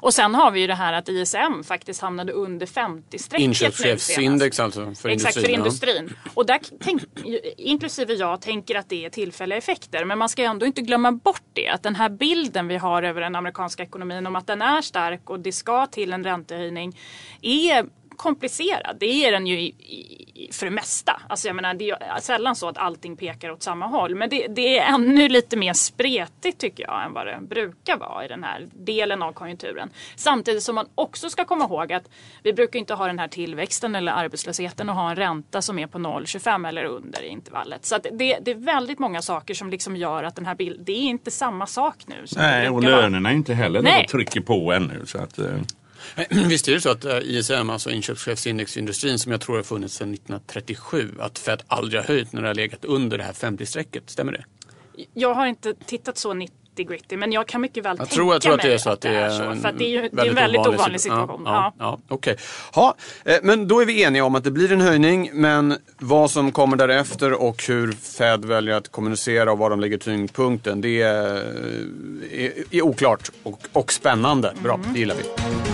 Och 0.00 0.14
sen 0.14 0.34
har 0.34 0.50
vi 0.50 0.60
ju 0.60 0.66
det 0.66 0.74
här 0.74 0.92
att 0.92 1.08
ISM 1.08 1.62
faktiskt 1.64 2.00
hamnade 2.00 2.32
under 2.32 2.66
50-strecket 2.66 3.40
Inköpschefsindex 3.40 4.60
alltså 4.60 4.94
för 4.94 5.08
Exakt, 5.08 5.36
industrin. 5.36 5.44
för 5.44 5.52
industrin. 5.52 6.16
Ja. 6.24 6.30
Och 6.34 6.46
där, 6.46 6.60
tänk, 6.80 7.02
inklusive 7.56 8.14
jag, 8.14 8.40
tänker 8.40 8.74
att 8.74 8.88
det 8.88 9.04
är 9.04 9.10
tillfälliga 9.10 9.58
effekter. 9.58 10.04
Men 10.04 10.18
man 10.18 10.28
ska 10.28 10.42
ändå 10.42 10.66
inte 10.66 10.82
glömma 10.82 11.12
bort 11.12 11.42
det, 11.52 11.68
att 11.68 11.82
den 11.82 11.94
här 11.94 12.08
bilden 12.08 12.68
vi 12.68 12.76
har 12.76 13.02
över 13.02 13.20
den 13.20 13.36
amerikanska 13.36 13.82
ekonomin 13.82 14.26
om 14.26 14.36
att 14.36 14.46
den 14.46 14.62
är 14.62 14.82
stark 14.82 15.30
och 15.30 15.40
det 15.40 15.52
ska 15.52 15.86
till 15.86 16.12
en 16.12 16.24
räntehöjning 16.24 16.98
är 17.42 17.86
komplicerad. 18.16 18.96
Det 19.00 19.26
är 19.26 19.32
den 19.32 19.46
ju 19.46 19.60
i, 19.60 19.66
i, 19.66 20.48
för 20.52 20.66
det 20.66 20.72
mesta. 20.72 21.22
Alltså 21.28 21.46
jag 21.46 21.56
menar, 21.56 21.74
det 21.74 21.90
är 21.90 22.20
sällan 22.20 22.56
så 22.56 22.68
att 22.68 22.78
allting 22.78 23.16
pekar 23.16 23.50
åt 23.50 23.62
samma 23.62 23.86
håll. 23.86 24.14
Men 24.14 24.28
det, 24.28 24.46
det, 24.48 24.78
är 24.78 24.94
ännu 24.94 25.28
lite 25.28 25.56
mer 25.56 25.72
spretigt 25.72 26.58
tycker 26.58 26.82
jag 26.84 27.04
än 27.04 27.12
vad 27.12 27.26
det 27.26 27.38
brukar 27.40 27.96
vara 27.96 28.24
i 28.24 28.28
den 28.28 28.44
här 28.44 28.68
delen 28.72 29.22
av 29.22 29.32
konjunkturen. 29.32 29.90
Samtidigt 30.16 30.62
som 30.62 30.74
man 30.74 30.86
också 30.94 31.30
ska 31.30 31.44
komma 31.44 31.64
ihåg 31.64 31.92
att 31.92 32.10
vi 32.42 32.52
brukar 32.52 32.78
inte 32.78 32.94
ha 32.94 33.06
den 33.06 33.18
här 33.18 33.28
tillväxten 33.28 33.94
eller 33.94 34.12
arbetslösheten 34.12 34.88
och 34.88 34.94
ha 34.94 35.10
en 35.10 35.16
ränta 35.16 35.62
som 35.62 35.78
är 35.78 35.86
på 35.86 35.98
0,25 35.98 36.68
eller 36.68 36.84
under 36.84 37.22
i 37.22 37.28
intervallet. 37.28 37.84
Så 37.84 37.98
det, 37.98 38.38
det, 38.40 38.50
är 38.50 38.54
väldigt 38.54 38.98
många 38.98 39.22
saker 39.22 39.54
som 39.54 39.70
liksom 39.70 39.96
gör 39.96 40.24
att 40.24 40.36
den 40.36 40.46
här 40.46 40.54
bilden, 40.54 40.84
det 40.84 40.92
är 40.92 40.96
inte 40.96 41.30
samma 41.30 41.66
sak 41.66 41.96
nu. 42.06 42.24
Nej, 42.36 42.68
och 42.68 42.82
lönerna 42.82 43.30
är 43.30 43.34
inte 43.34 43.54
heller 43.54 43.82
Nej. 43.82 44.06
trycker 44.10 44.40
på 44.40 44.72
ännu. 44.72 45.06
Så 45.06 45.18
att, 45.18 45.38
eh. 45.38 45.46
Visst 46.48 46.68
är 46.68 46.72
det 46.72 46.80
så 46.80 46.90
att 46.90 47.04
eh, 47.04 47.18
ISM, 47.18 47.70
alltså 47.70 47.90
inköpschefsindex 47.90 48.76
i 48.76 48.80
industrin 48.80 49.18
som 49.18 49.32
jag 49.32 49.40
tror 49.40 49.56
har 49.56 49.62
funnits 49.62 49.94
sedan 49.94 50.14
1937, 50.14 51.10
att 51.18 51.38
Fed 51.38 51.62
aldrig 51.66 52.00
har 52.00 52.08
höjt 52.08 52.32
när 52.32 52.42
det 52.42 52.48
har 52.48 52.54
legat 52.54 52.84
under 52.84 53.18
det 53.18 53.24
här 53.24 53.32
50-strecket. 53.32 54.10
Stämmer 54.10 54.32
det? 54.32 54.44
Jag 55.14 55.34
har 55.34 55.46
inte 55.46 55.74
tittat 55.86 56.18
så 56.18 56.34
90 56.34 56.54
gritty 56.82 57.16
men 57.16 57.32
jag 57.32 57.46
kan 57.46 57.60
mycket 57.60 57.84
väl 57.84 57.90
jag 57.90 57.98
tänka 57.98 58.14
tror, 58.14 58.34
jag 58.34 58.42
tror 58.42 58.54
att 58.54 58.62
det 58.62 58.72
är 58.72 58.78
så 58.78 58.90
att 58.90 59.00
det 59.00 59.08
är, 59.08 59.30
så, 59.30 59.60
för 59.60 59.72
det 59.72 59.84
är 59.84 59.88
ju 59.88 60.08
det 60.12 60.22
är 60.22 60.26
en 60.26 60.34
väldigt 60.34 60.60
ovanlig, 60.60 60.80
ovanlig 60.80 61.00
situation. 61.00 61.42
Ja, 61.44 61.74
ja, 61.78 61.98
ja. 62.08 62.14
Okay. 62.14 62.36
ja, 62.74 62.94
eh, 63.24 63.36
men 63.42 63.68
då 63.68 63.80
är 63.80 63.86
vi 63.86 64.02
eniga 64.02 64.24
om 64.24 64.34
att 64.34 64.44
det 64.44 64.50
blir 64.50 64.72
en 64.72 64.80
höjning 64.80 65.30
men 65.32 65.76
vad 65.98 66.30
som 66.30 66.52
kommer 66.52 66.76
därefter 66.76 67.32
och 67.32 67.64
hur 67.68 67.92
Fed 67.92 68.44
väljer 68.44 68.74
att 68.74 68.92
kommunicera 68.92 69.52
och 69.52 69.58
var 69.58 69.70
de 69.70 69.80
lägger 69.80 69.98
tyngdpunkten 69.98 70.80
det 70.80 71.02
är, 71.02 71.36
är, 72.32 72.52
är 72.70 72.82
oklart 72.82 73.30
och, 73.42 73.60
och 73.72 73.92
spännande. 73.92 74.52
Bra, 74.62 74.74
mm. 74.74 74.92
det 74.92 74.98
gillar 74.98 75.14
vi. 75.14 75.73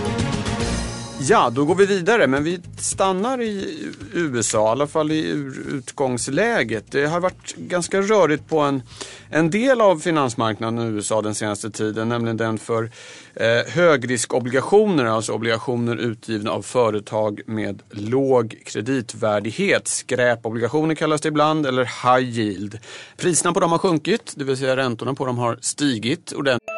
Ja, 1.23 1.49
då 1.49 1.65
går 1.65 1.75
vi 1.75 1.85
vidare, 1.85 2.27
men 2.27 2.43
vi 2.43 2.59
stannar 2.77 3.41
i 3.41 3.87
USA, 4.13 4.67
i 4.67 4.71
alla 4.71 4.87
fall 4.87 5.11
i 5.11 5.27
utgångsläget. 5.71 6.91
Det 6.91 7.05
har 7.05 7.19
varit 7.19 7.55
ganska 7.55 8.01
rörigt 8.01 8.49
på 8.49 8.59
en, 8.59 8.83
en 9.29 9.49
del 9.49 9.81
av 9.81 9.97
finansmarknaden 9.97 10.79
i 10.79 10.95
USA 10.95 11.21
den 11.21 11.35
senaste 11.35 11.71
tiden, 11.71 12.09
nämligen 12.09 12.37
den 12.37 12.57
för 12.57 12.91
eh, 13.33 13.73
högriskobligationer, 13.73 15.05
alltså 15.05 15.33
obligationer 15.33 15.95
utgivna 15.95 16.51
av 16.51 16.61
företag 16.61 17.41
med 17.45 17.81
låg 17.89 18.55
kreditvärdighet. 18.65 19.87
Skräpobligationer 19.87 20.95
kallas 20.95 21.21
det 21.21 21.27
ibland, 21.27 21.65
eller 21.65 21.83
high 21.83 22.39
yield. 22.39 22.79
Priserna 23.17 23.53
på 23.53 23.59
dem 23.59 23.71
har 23.71 23.79
sjunkit, 23.79 24.33
det 24.35 24.43
vill 24.43 24.57
säga 24.57 24.77
räntorna 24.77 25.13
på 25.13 25.25
dem 25.25 25.37
har 25.37 25.57
stigit 25.61 26.31
ordentligt. 26.31 26.69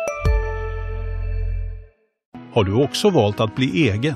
Har 2.53 2.63
du 2.63 2.73
också 2.83 3.09
valt 3.09 3.39
att 3.39 3.55
bli 3.55 3.89
egen? 3.89 4.15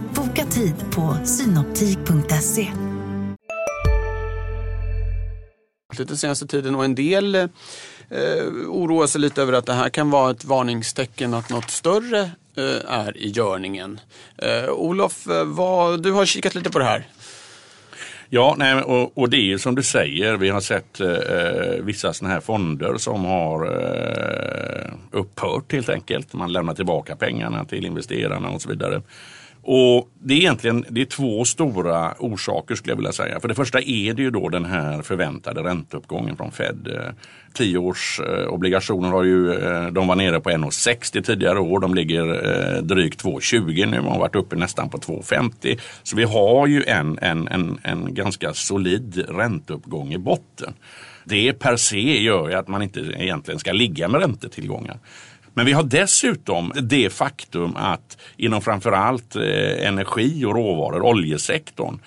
Boka 0.31 0.45
tid 0.45 0.75
på 0.91 1.17
synoptik.se. 1.25 2.67
Lite 5.97 6.17
senaste 6.17 6.47
tiden 6.47 6.75
och 6.75 6.85
en 6.85 6.95
del 6.95 7.35
eh, 7.35 7.47
oroar 8.67 9.07
sig 9.07 9.21
lite 9.21 9.41
över 9.41 9.53
att 9.53 9.65
det 9.65 9.73
här 9.73 9.89
kan 9.89 10.09
vara 10.09 10.31
ett 10.31 10.45
varningstecken 10.45 11.33
att 11.33 11.49
något 11.49 11.69
större 11.69 12.19
eh, 12.55 12.91
är 12.93 13.17
i 13.17 13.29
görningen. 13.29 13.99
Eh, 14.37 14.69
Olof, 14.69 15.27
eh, 15.27 15.45
vad, 15.45 16.03
du 16.03 16.11
har 16.11 16.25
kikat 16.25 16.55
lite 16.55 16.69
på 16.69 16.79
det 16.79 16.85
här. 16.85 17.07
Ja, 18.29 18.55
nej, 18.57 18.75
och, 18.75 19.17
och 19.17 19.29
det 19.29 19.53
är 19.53 19.57
som 19.57 19.75
du 19.75 19.83
säger, 19.83 20.37
vi 20.37 20.49
har 20.49 20.61
sett 20.61 20.99
eh, 20.99 21.83
vissa 21.83 22.13
sådana 22.13 22.33
här 22.33 22.41
fonder 22.41 22.97
som 22.97 23.25
har 23.25 23.65
eh, 23.65 24.93
upphört 25.11 25.71
helt 25.71 25.89
enkelt. 25.89 26.33
Man 26.33 26.53
lämnar 26.53 26.73
tillbaka 26.73 27.15
pengarna 27.15 27.65
till 27.65 27.85
investerarna 27.85 28.49
och 28.49 28.61
så 28.61 28.69
vidare. 28.69 29.01
Och 29.63 30.09
Det 30.23 30.33
är 30.33 30.37
egentligen 30.37 30.85
det 30.89 31.01
är 31.01 31.05
två 31.05 31.45
stora 31.45 32.13
orsaker 32.19 32.75
skulle 32.75 32.91
jag 32.91 32.97
vilja 32.97 33.11
säga. 33.11 33.39
För 33.39 33.47
det 33.47 33.55
första 33.55 33.79
är 33.81 34.13
det 34.13 34.21
ju 34.21 34.31
då 34.31 34.49
den 34.49 34.65
här 34.65 35.01
förväntade 35.01 35.63
ränteuppgången 35.63 36.37
från 36.37 36.51
Fed. 36.51 36.87
Eh, 36.87 37.13
Tioårsobligationer 37.53 39.07
eh, 39.07 39.13
har 39.13 39.23
ju, 39.23 39.53
eh, 39.53 39.87
de 39.87 40.07
var 40.07 40.15
nere 40.15 40.39
på 40.39 40.49
1,60 40.49 41.21
tidigare 41.21 41.59
år. 41.59 41.79
De 41.79 41.95
ligger 41.95 42.81
drygt 42.81 43.23
2,20 43.23 43.85
nu 43.85 43.99
och 43.99 44.11
har 44.11 44.19
varit 44.19 44.35
uppe 44.35 44.55
nästan 44.55 44.89
på 44.89 44.97
2,50. 44.97 45.79
Så 46.03 46.15
vi 46.15 46.23
har 46.23 46.67
ju 46.67 46.83
en, 46.83 47.19
en, 47.21 47.47
en, 47.47 47.79
en 47.83 48.13
ganska 48.13 48.53
solid 48.53 49.25
ränteuppgång 49.29 50.13
i 50.13 50.17
botten. 50.17 50.73
Det 51.23 51.53
per 51.53 51.75
se 51.75 52.21
gör 52.21 52.49
ju 52.49 52.55
att 52.55 52.67
man 52.67 52.81
inte 52.81 52.99
egentligen 52.99 53.59
ska 53.59 53.71
ligga 53.71 54.07
med 54.07 54.21
räntetillgångar. 54.21 54.99
Men 55.53 55.65
vi 55.65 55.71
har 55.71 55.83
dessutom 55.83 56.71
det 56.81 57.13
faktum 57.13 57.75
att 57.75 58.17
inom 58.37 58.61
framförallt 58.61 59.35
eh, 59.35 59.87
energi 59.87 60.45
och 60.45 60.55
råvaror, 60.55 61.01
oljesektorn, 61.01 61.99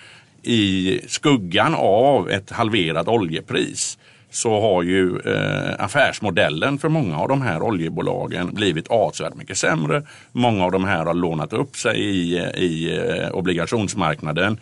i 0.43 0.99
skuggan 1.07 1.75
av 1.75 2.29
ett 2.29 2.51
halverat 2.51 3.07
oljepris 3.07 3.97
så 4.29 4.61
har 4.61 4.83
ju 4.83 5.19
eh, 5.19 5.83
affärsmodellen 5.83 6.77
för 6.77 6.89
många 6.89 7.19
av 7.19 7.27
de 7.27 7.41
här 7.41 7.61
oljebolagen 7.61 8.53
blivit 8.53 8.87
avsevärt 8.87 9.35
mycket 9.35 9.57
sämre. 9.57 10.03
Många 10.31 10.65
av 10.65 10.71
de 10.71 10.85
här 10.85 11.05
har 11.05 11.13
lånat 11.13 11.53
upp 11.53 11.75
sig 11.75 11.99
i, 11.99 12.37
i 12.55 12.97
eh, 12.97 13.31
obligationsmarknaden 13.31 14.59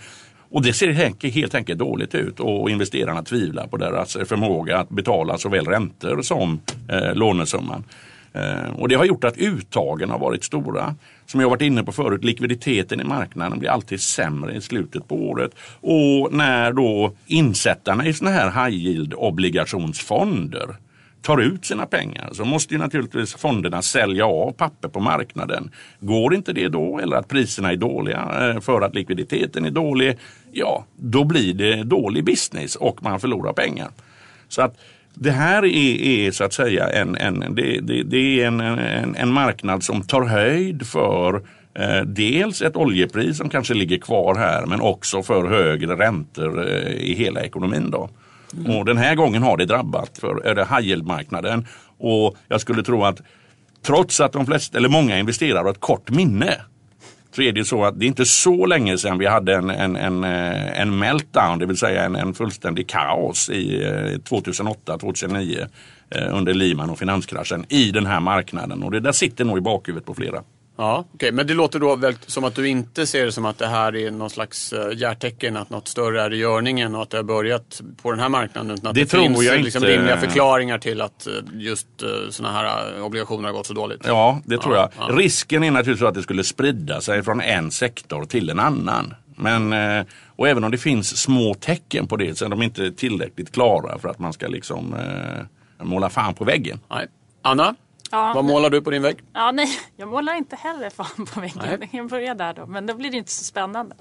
och 0.53 0.61
det 0.61 0.73
ser 0.73 0.91
helt 1.29 1.55
enkelt 1.55 1.79
dåligt 1.79 2.15
ut 2.15 2.39
och 2.39 2.69
investerarna 2.69 3.23
tvivlar 3.23 3.67
på 3.67 3.77
deras 3.77 4.17
förmåga 4.25 4.77
att 4.77 4.89
betala 4.89 5.37
såväl 5.37 5.65
räntor 5.65 6.21
som 6.21 6.59
eh, 6.89 7.15
lånesumman. 7.15 7.83
Eh, 8.33 8.69
och 8.75 8.89
det 8.89 8.95
har 8.95 9.05
gjort 9.05 9.23
att 9.23 9.37
uttagen 9.37 10.09
har 10.09 10.19
varit 10.19 10.43
stora. 10.43 10.95
Som 11.25 11.39
jag 11.39 11.49
varit 11.49 11.61
inne 11.61 11.83
på 11.83 11.91
förut, 11.91 12.23
likviditeten 12.23 13.01
i 13.01 13.03
marknaden 13.03 13.59
blir 13.59 13.69
alltid 13.69 14.01
sämre 14.01 14.55
i 14.55 14.61
slutet 14.61 15.07
på 15.07 15.15
året. 15.15 15.51
Och 15.81 16.33
när 16.33 16.71
då 16.73 17.15
insättarna 17.25 18.07
i 18.07 18.13
sådana 18.13 18.35
här 18.35 18.65
high 18.65 18.77
yield 18.77 19.13
obligationsfonder 19.13 20.75
tar 21.21 21.41
ut 21.41 21.65
sina 21.65 21.85
pengar 21.85 22.29
så 22.33 22.45
måste 22.45 22.73
ju 22.73 22.79
naturligtvis 22.79 23.35
fonderna 23.35 23.81
sälja 23.81 24.25
av 24.25 24.51
papper 24.51 24.89
på 24.89 24.99
marknaden. 24.99 25.71
Går 25.99 26.35
inte 26.35 26.53
det 26.53 26.67
då 26.67 26.99
eller 26.99 27.17
att 27.17 27.27
priserna 27.27 27.71
är 27.71 27.75
dåliga 27.75 28.49
eh, 28.49 28.59
för 28.59 28.81
att 28.81 28.95
likviditeten 28.95 29.65
är 29.65 29.71
dålig, 29.71 30.17
ja 30.51 30.85
då 30.95 31.23
blir 31.23 31.53
det 31.53 31.83
dålig 31.83 32.23
business 32.23 32.75
och 32.75 33.03
man 33.03 33.19
förlorar 33.19 33.53
pengar. 33.53 33.89
Så 34.47 34.61
att 34.61 34.77
det 35.13 35.31
här 35.31 35.65
är, 35.65 36.01
är, 36.01 36.31
så 36.31 36.43
att 36.43 36.53
säga 36.53 36.89
en, 36.89 37.15
en, 37.15 37.55
det, 37.55 37.79
det, 37.79 38.03
det 38.03 38.41
är 38.41 38.47
en, 38.47 38.59
en, 38.59 39.15
en, 39.15 39.33
marknad 39.33 39.83
som 39.83 40.01
tar 40.01 40.21
höjd 40.21 40.87
för 40.87 41.35
eh, 41.73 42.01
dels 42.05 42.61
ett 42.61 42.75
oljepris 42.75 43.37
som 43.37 43.49
kanske 43.49 43.73
ligger 43.73 43.97
kvar 43.97 44.35
här 44.35 44.65
men 44.65 44.81
också 44.81 45.23
för 45.23 45.47
högre 45.47 45.95
räntor 45.95 46.67
eh, 46.67 46.91
i 46.91 47.13
hela 47.13 47.41
ekonomin. 47.41 47.91
Då. 47.91 48.09
Mm. 48.57 48.77
Och 48.77 48.85
den 48.85 48.97
här 48.97 49.15
gången 49.15 49.43
har 49.43 49.57
det 49.57 49.65
drabbat 49.65 50.17
för 50.17 50.55
det 50.55 50.67
high 50.77 51.03
marknaden 51.03 51.67
och 51.97 52.37
jag 52.47 52.61
skulle 52.61 52.83
tro 52.83 53.03
att 53.03 53.21
trots 53.85 54.19
att 54.19 54.33
de 54.33 54.45
flesta, 54.45 54.77
eller 54.77 54.89
många 54.89 55.19
investerare 55.19 55.63
har 55.63 55.71
ett 55.71 55.79
kort 55.79 56.09
minne 56.09 56.55
så 57.35 57.41
är 57.41 57.51
det 57.51 57.65
så 57.65 57.85
att 57.85 57.99
det 57.99 58.05
är 58.05 58.07
inte 58.07 58.25
så 58.25 58.65
länge 58.65 58.97
sedan 58.97 59.17
vi 59.17 59.25
hade 59.25 59.55
en, 59.55 59.69
en, 59.69 59.95
en, 59.95 60.23
eh, 60.23 60.81
en 60.81 60.99
meltdown, 60.99 61.59
det 61.59 61.65
vill 61.65 61.77
säga 61.77 62.03
en, 62.03 62.15
en 62.15 62.33
fullständig 62.33 62.87
kaos 62.87 63.49
i 63.49 63.83
eh, 63.83 64.19
2008-2009 64.19 65.67
eh, 66.09 66.37
under 66.37 66.53
Lehman 66.53 66.89
och 66.89 66.99
finanskraschen 66.99 67.65
i 67.69 67.91
den 67.91 68.05
här 68.05 68.19
marknaden. 68.19 68.83
Och 68.83 68.91
det 68.91 68.99
där 68.99 69.11
sitter 69.11 69.45
nog 69.45 69.57
i 69.57 69.61
bakhuvudet 69.61 70.05
på 70.05 70.13
flera. 70.13 70.43
Ja, 70.75 70.99
okej. 70.99 71.15
Okay. 71.15 71.31
Men 71.31 71.47
det 71.47 71.53
låter 71.53 71.79
då 71.79 71.95
väl 71.95 72.15
som 72.27 72.43
att 72.43 72.55
du 72.55 72.67
inte 72.67 73.07
ser 73.07 73.25
det 73.25 73.31
som 73.31 73.45
att 73.45 73.57
det 73.57 73.67
här 73.67 73.95
är 73.95 74.11
någon 74.11 74.29
slags 74.29 74.73
hjärtecken, 74.95 75.57
att 75.57 75.69
något 75.69 75.87
större 75.87 76.21
är 76.21 76.33
i 76.33 76.37
görningen 76.37 76.95
och 76.95 77.01
att 77.01 77.09
det 77.09 77.17
har 77.17 77.23
börjat 77.23 77.81
på 78.01 78.11
den 78.11 78.19
här 78.19 78.29
marknaden. 78.29 78.71
Utan 78.71 78.87
att 78.87 78.95
det, 78.95 79.01
det 79.01 79.07
tror 79.07 79.23
finns 79.23 79.43
jag 79.43 79.61
liksom 79.61 79.83
inte. 79.83 79.97
rimliga 79.97 80.17
förklaringar 80.17 80.77
till 80.77 81.01
att 81.01 81.27
just 81.53 81.87
sådana 82.29 82.53
här 82.53 83.01
obligationer 83.01 83.49
har 83.49 83.53
gått 83.53 83.65
så 83.65 83.73
dåligt. 83.73 84.01
Ja, 84.05 84.41
det 84.45 84.57
tror 84.57 84.75
ja, 84.75 84.91
jag. 84.97 85.09
Ja. 85.09 85.15
Risken 85.15 85.63
är 85.63 85.71
naturligtvis 85.71 86.07
att 86.07 86.13
det 86.13 86.23
skulle 86.23 86.43
sprida 86.43 87.01
sig 87.01 87.23
från 87.23 87.41
en 87.41 87.71
sektor 87.71 88.25
till 88.25 88.49
en 88.49 88.59
annan. 88.59 89.13
Men, 89.35 89.73
och 90.35 90.47
även 90.47 90.63
om 90.63 90.71
det 90.71 90.77
finns 90.77 91.17
små 91.17 91.53
tecken 91.53 92.07
på 92.07 92.17
det 92.17 92.37
så 92.37 92.45
är 92.45 92.49
de 92.49 92.61
inte 92.61 92.91
tillräckligt 92.91 93.51
klara 93.51 93.99
för 93.99 94.09
att 94.09 94.19
man 94.19 94.33
ska 94.33 94.47
liksom 94.47 94.93
eh, 94.93 95.85
måla 95.85 96.09
fan 96.09 96.33
på 96.33 96.43
väggen. 96.43 96.79
Nej. 96.89 97.07
Anna? 97.41 97.75
Ja. 98.13 98.31
Vad 98.35 98.45
målar 98.45 98.69
du 98.69 98.81
på 98.81 98.89
din 98.89 99.01
vägg? 99.01 99.17
Ja, 99.33 99.51
nej, 99.51 99.67
jag 99.95 100.07
målar 100.07 100.33
inte 100.33 100.55
heller 100.55 100.89
fan 100.89 101.25
på 101.33 101.39
väggen. 101.39 101.79
Nej. 101.79 101.89
Jag 101.97 102.09
börjar 102.09 102.35
där 102.35 102.53
då, 102.53 102.65
men 102.65 102.85
då 102.85 102.93
blir 102.93 103.11
det 103.11 103.17
inte 103.17 103.31
så 103.31 103.43
spännande. 103.43 103.95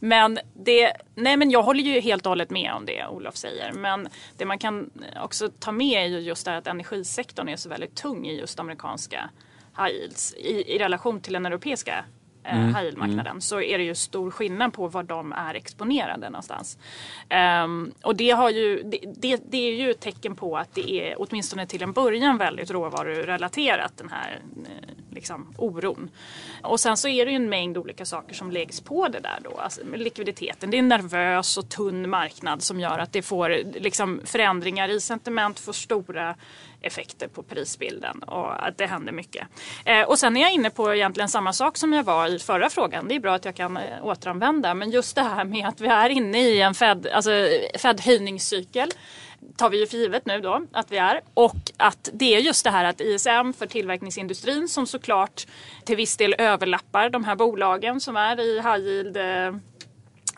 Men, 0.00 0.38
det, 0.54 0.92
nej, 1.14 1.36
men 1.36 1.50
jag 1.50 1.62
håller 1.62 1.82
ju 1.82 2.00
helt 2.00 2.26
och 2.26 2.30
hållet 2.30 2.50
med 2.50 2.72
om 2.72 2.86
det 2.86 3.06
Olof 3.06 3.36
säger. 3.36 3.72
Men 3.72 4.08
det 4.36 4.44
man 4.44 4.58
kan 4.58 4.90
också 5.22 5.48
ta 5.58 5.72
med 5.72 6.02
är 6.02 6.06
ju 6.06 6.18
just 6.18 6.44
det 6.44 6.56
att 6.56 6.66
energisektorn 6.66 7.48
är 7.48 7.56
så 7.56 7.68
väldigt 7.68 7.94
tung 7.94 8.26
i 8.26 8.38
just 8.38 8.60
amerikanska 8.60 9.30
high 9.78 9.90
yields 9.90 10.34
i, 10.34 10.74
i 10.74 10.78
relation 10.78 11.20
till 11.20 11.32
den 11.32 11.46
europeiska 11.46 12.04
Eh, 12.44 12.56
mm. 12.56 12.74
high 12.74 12.96
marknaden 12.96 13.26
mm. 13.26 13.40
så 13.40 13.60
är 13.60 13.78
det 13.78 13.84
ju 13.84 13.94
stor 13.94 14.30
skillnad 14.30 14.72
på 14.72 14.88
var 14.88 15.02
de 15.02 15.32
är 15.32 15.54
exponerade 15.54 16.30
någonstans. 16.30 16.78
Um, 17.64 17.92
och 18.02 18.16
det, 18.16 18.30
har 18.30 18.50
ju, 18.50 18.82
det, 18.82 18.98
det, 19.16 19.42
det, 19.50 19.56
är 19.56 19.74
ju 19.74 19.90
ett 19.90 20.00
tecken 20.00 20.36
på 20.36 20.56
att 20.56 20.74
det 20.74 20.90
är 20.90 21.14
åtminstone 21.18 21.66
till 21.66 21.82
en 21.82 21.92
början 21.92 22.38
väldigt 22.38 22.70
råvarurelaterat 22.70 23.96
den 23.96 24.08
här 24.08 24.40
eh, 24.56 24.94
liksom, 25.10 25.54
oron. 25.56 26.10
Och 26.62 26.80
sen 26.80 26.96
så 26.96 27.08
är 27.08 27.26
det 27.26 27.30
ju 27.30 27.36
en 27.36 27.48
mängd 27.48 27.78
olika 27.78 28.04
saker 28.04 28.34
som 28.34 28.50
läggs 28.50 28.80
på 28.80 29.08
det 29.08 29.20
där 29.20 29.38
då. 29.44 29.56
Alltså, 29.58 29.80
likviditeten, 29.94 30.70
det 30.70 30.76
är 30.76 30.78
en 30.78 30.88
nervös 30.88 31.56
och 31.56 31.68
tunn 31.68 32.10
marknad 32.10 32.62
som 32.62 32.80
gör 32.80 32.98
att 32.98 33.12
det 33.12 33.22
får 33.22 33.50
liksom, 33.80 34.20
förändringar 34.24 34.88
i 34.88 35.00
sentiment, 35.00 35.60
får 35.60 35.72
stora 35.72 36.36
effekter 36.86 37.28
på 37.28 37.42
prisbilden 37.42 38.22
och 38.22 38.66
att 38.66 38.78
det 38.78 38.86
händer 38.86 39.12
mycket. 39.12 39.46
Eh, 39.84 40.02
och 40.02 40.18
sen 40.18 40.36
är 40.36 40.40
jag 40.40 40.52
inne 40.52 40.70
på 40.70 40.94
egentligen 40.94 41.28
samma 41.28 41.52
sak 41.52 41.76
som 41.76 41.92
jag 41.92 42.04
var 42.04 42.28
i 42.28 42.38
förra 42.38 42.70
frågan. 42.70 43.08
Det 43.08 43.14
är 43.14 43.20
bra 43.20 43.34
att 43.34 43.44
jag 43.44 43.56
kan 43.56 43.76
eh, 43.76 43.82
återanvända 44.06 44.74
men 44.74 44.90
just 44.90 45.14
det 45.14 45.22
här 45.22 45.44
med 45.44 45.68
att 45.68 45.80
vi 45.80 45.86
är 45.86 46.08
inne 46.10 46.40
i 46.40 46.60
en 46.60 46.74
Fed, 46.74 47.06
alltså 47.06 47.30
Fed 47.78 48.00
höjningscykel 48.00 48.90
tar 49.56 49.70
vi 49.70 49.80
ju 49.80 49.86
för 49.86 49.96
givet 49.96 50.26
nu 50.26 50.40
då 50.40 50.66
att 50.72 50.92
vi 50.92 50.96
är. 50.96 51.20
Och 51.34 51.56
att 51.76 52.08
det 52.12 52.34
är 52.34 52.38
just 52.38 52.64
det 52.64 52.70
här 52.70 52.84
att 52.84 53.00
ISM 53.00 53.52
för 53.58 53.66
tillverkningsindustrin 53.66 54.68
som 54.68 54.86
såklart 54.86 55.46
till 55.84 55.96
viss 55.96 56.16
del 56.16 56.34
överlappar 56.38 57.10
de 57.10 57.24
här 57.24 57.36
bolagen 57.36 58.00
som 58.00 58.16
är 58.16 58.40
i 58.40 58.60
high 58.60 58.78
yield 58.78 59.16
eh, 59.16 59.60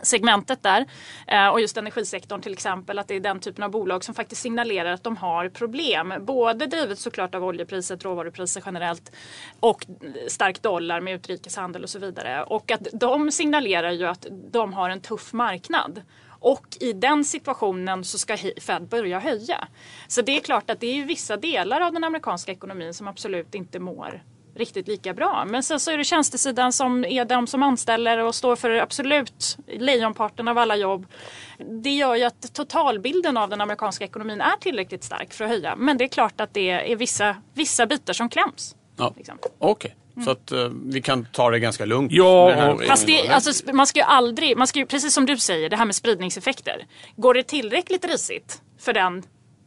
segmentet 0.02 0.62
där. 0.62 0.87
Eh, 1.26 1.48
och 1.48 1.61
just 1.61 1.76
energisektorn 1.76 2.40
till 2.40 2.52
exempel, 2.52 2.98
att 2.98 3.09
det 3.09 3.14
är 3.14 3.20
den 3.20 3.40
typen 3.40 3.64
av 3.64 3.70
bolag 3.70 4.04
som 4.04 4.14
faktiskt 4.14 4.42
signalerar 4.42 4.92
att 4.92 5.04
de 5.04 5.16
har 5.16 5.48
problem. 5.48 6.14
Både 6.20 6.66
drivet 6.66 6.98
såklart 6.98 7.35
av 7.35 7.44
oljepriset, 7.44 8.04
råvarupriser 8.04 8.62
generellt 8.66 9.12
och 9.61 9.87
stark 10.28 10.62
dollar 10.62 11.00
med 11.00 11.14
utrikeshandel 11.14 11.82
och 11.82 11.90
så 11.90 11.98
vidare. 11.98 12.42
Och 12.44 12.70
att 12.70 12.87
de 12.92 13.30
signalerar 13.30 13.90
ju 13.90 14.06
att 14.06 14.26
de 14.50 14.72
har 14.72 14.90
en 14.90 15.00
tuff 15.00 15.32
marknad. 15.32 16.02
Och 16.38 16.66
i 16.80 16.92
den 16.92 17.24
situationen 17.24 18.04
så 18.04 18.18
ska 18.18 18.37
Fed 18.61 18.88
börja 18.88 19.18
höja. 19.18 19.68
Så 20.09 20.22
det 20.22 20.37
är 20.37 20.40
klart 20.40 20.70
att 20.70 20.80
det 20.80 20.87
är 20.87 21.04
vissa 21.04 21.37
delar 21.37 21.80
av 21.80 21.92
den 21.92 22.04
amerikanska 22.04 22.52
ekonomin 22.52 22.94
som 22.94 23.09
absolut 23.09 23.54
inte 23.54 23.78
mår 23.78 24.22
riktigt 24.57 24.88
lika 24.88 25.14
bra. 25.14 25.45
Men 25.47 25.62
sen 25.62 25.81
så 25.81 25.90
är 25.90 25.99
det 25.99 26.05
tjänstesidan 26.05 26.73
som 26.73 27.05
är 27.05 27.25
de 27.25 27.47
som 27.47 27.62
anställer 27.62 28.19
och 28.19 28.35
står 28.35 28.57
för 28.57 28.71
absolut 28.71 29.59
lejonparten 29.66 30.49
av 30.49 30.59
alla 30.59 30.77
jobb. 30.77 31.07
Det 31.83 31.90
gör 31.90 32.14
ju 32.14 32.25
att 32.25 32.55
totalbilden 32.55 33.37
av 33.37 33.51
den 33.51 33.61
amerikanska 33.61 34.05
ekonomin 34.05 34.40
är 34.40 34.57
tillräckligt 34.61 35.05
stark 35.05 35.35
för 35.35 35.45
att 35.45 35.51
höja. 35.51 35.77
Men 35.77 35.99
det 35.99 36.05
är 36.05 36.09
klart 36.09 36.40
att 36.40 36.55
det 36.55 36.92
är 36.92 36.97
vissa, 36.97 37.37
vissa 37.55 37.87
bitar 37.87 38.12
som 38.12 38.29
kläms. 38.29 38.77
Ja. 38.97 39.14
Liksom. 39.16 39.38
Okej. 39.42 39.51
Okay. 39.59 39.90
Mm. 40.16 40.25
Så 40.25 40.31
att 40.31 40.53
uh, 40.53 40.73
vi 40.85 41.03
kan 41.03 41.27
ta 41.33 41.51
det 41.51 41.59
ganska 41.59 41.85
lugnt. 41.85 42.12
Ja, 42.12 42.79
Fast 42.87 43.07
det, 43.07 43.29
alltså, 43.29 43.73
man 43.73 43.87
ska 43.87 43.99
ju 43.99 44.05
aldrig, 44.05 44.57
man 44.57 44.66
ska 44.66 44.79
ju, 44.79 44.87
precis 44.87 45.14
som 45.14 45.27
du 45.27 45.37
säger, 45.37 45.71
det 45.71 45.77
här 45.77 45.85
med 45.85 45.95
spridningseffekter. 45.95 46.87
Går 47.16 47.35
det 47.35 47.42
tillräckligt 47.42 48.05
risigt 48.05 48.62
för 48.79 48.92
den 48.92 49.23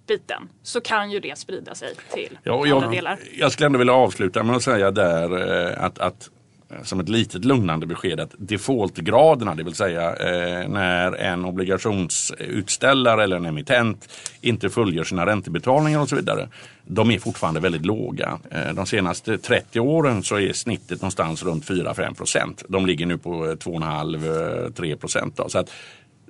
biten 0.09 0.49
så 0.63 0.81
kan 0.81 1.11
ju 1.11 1.19
det 1.19 1.37
sprida 1.37 1.75
sig 1.75 1.93
till 2.13 2.37
ja, 2.43 2.53
andra 2.53 2.67
jag, 2.67 2.91
delar. 2.91 3.19
Jag 3.37 3.51
skulle 3.51 3.65
ändå 3.65 3.79
vilja 3.79 3.93
avsluta 3.93 4.43
med 4.43 4.55
att 4.55 4.63
säga 4.63 4.91
där 4.91 5.67
eh, 5.67 5.83
att, 5.83 5.99
att 5.99 6.29
eh, 6.71 6.83
som 6.83 6.99
ett 6.99 7.09
litet 7.09 7.45
lugnande 7.45 7.85
besked 7.85 8.19
att 8.19 8.33
defaultgraderna, 8.37 9.55
det 9.55 9.63
vill 9.63 9.75
säga 9.75 10.15
eh, 10.15 10.69
när 10.69 11.15
en 11.15 11.45
obligationsutställare 11.45 13.23
eller 13.23 13.35
en 13.35 13.45
emittent 13.45 14.09
inte 14.41 14.69
följer 14.69 15.03
sina 15.03 15.25
räntebetalningar 15.25 15.99
och 16.01 16.09
så 16.09 16.15
vidare. 16.15 16.49
De 16.85 17.11
är 17.11 17.19
fortfarande 17.19 17.59
väldigt 17.59 17.85
låga. 17.85 18.39
Eh, 18.51 18.73
de 18.73 18.85
senaste 18.85 19.37
30 19.37 19.79
åren 19.79 20.23
så 20.23 20.39
är 20.39 20.53
snittet 20.53 21.01
någonstans 21.01 21.43
runt 21.43 21.65
4-5 21.69 22.15
procent. 22.15 22.63
De 22.67 22.85
ligger 22.85 23.05
nu 23.05 23.17
på 23.17 23.45
2,5-3 23.45 24.95
procent. 24.95 25.39
Så 25.47 25.59
att 25.59 25.69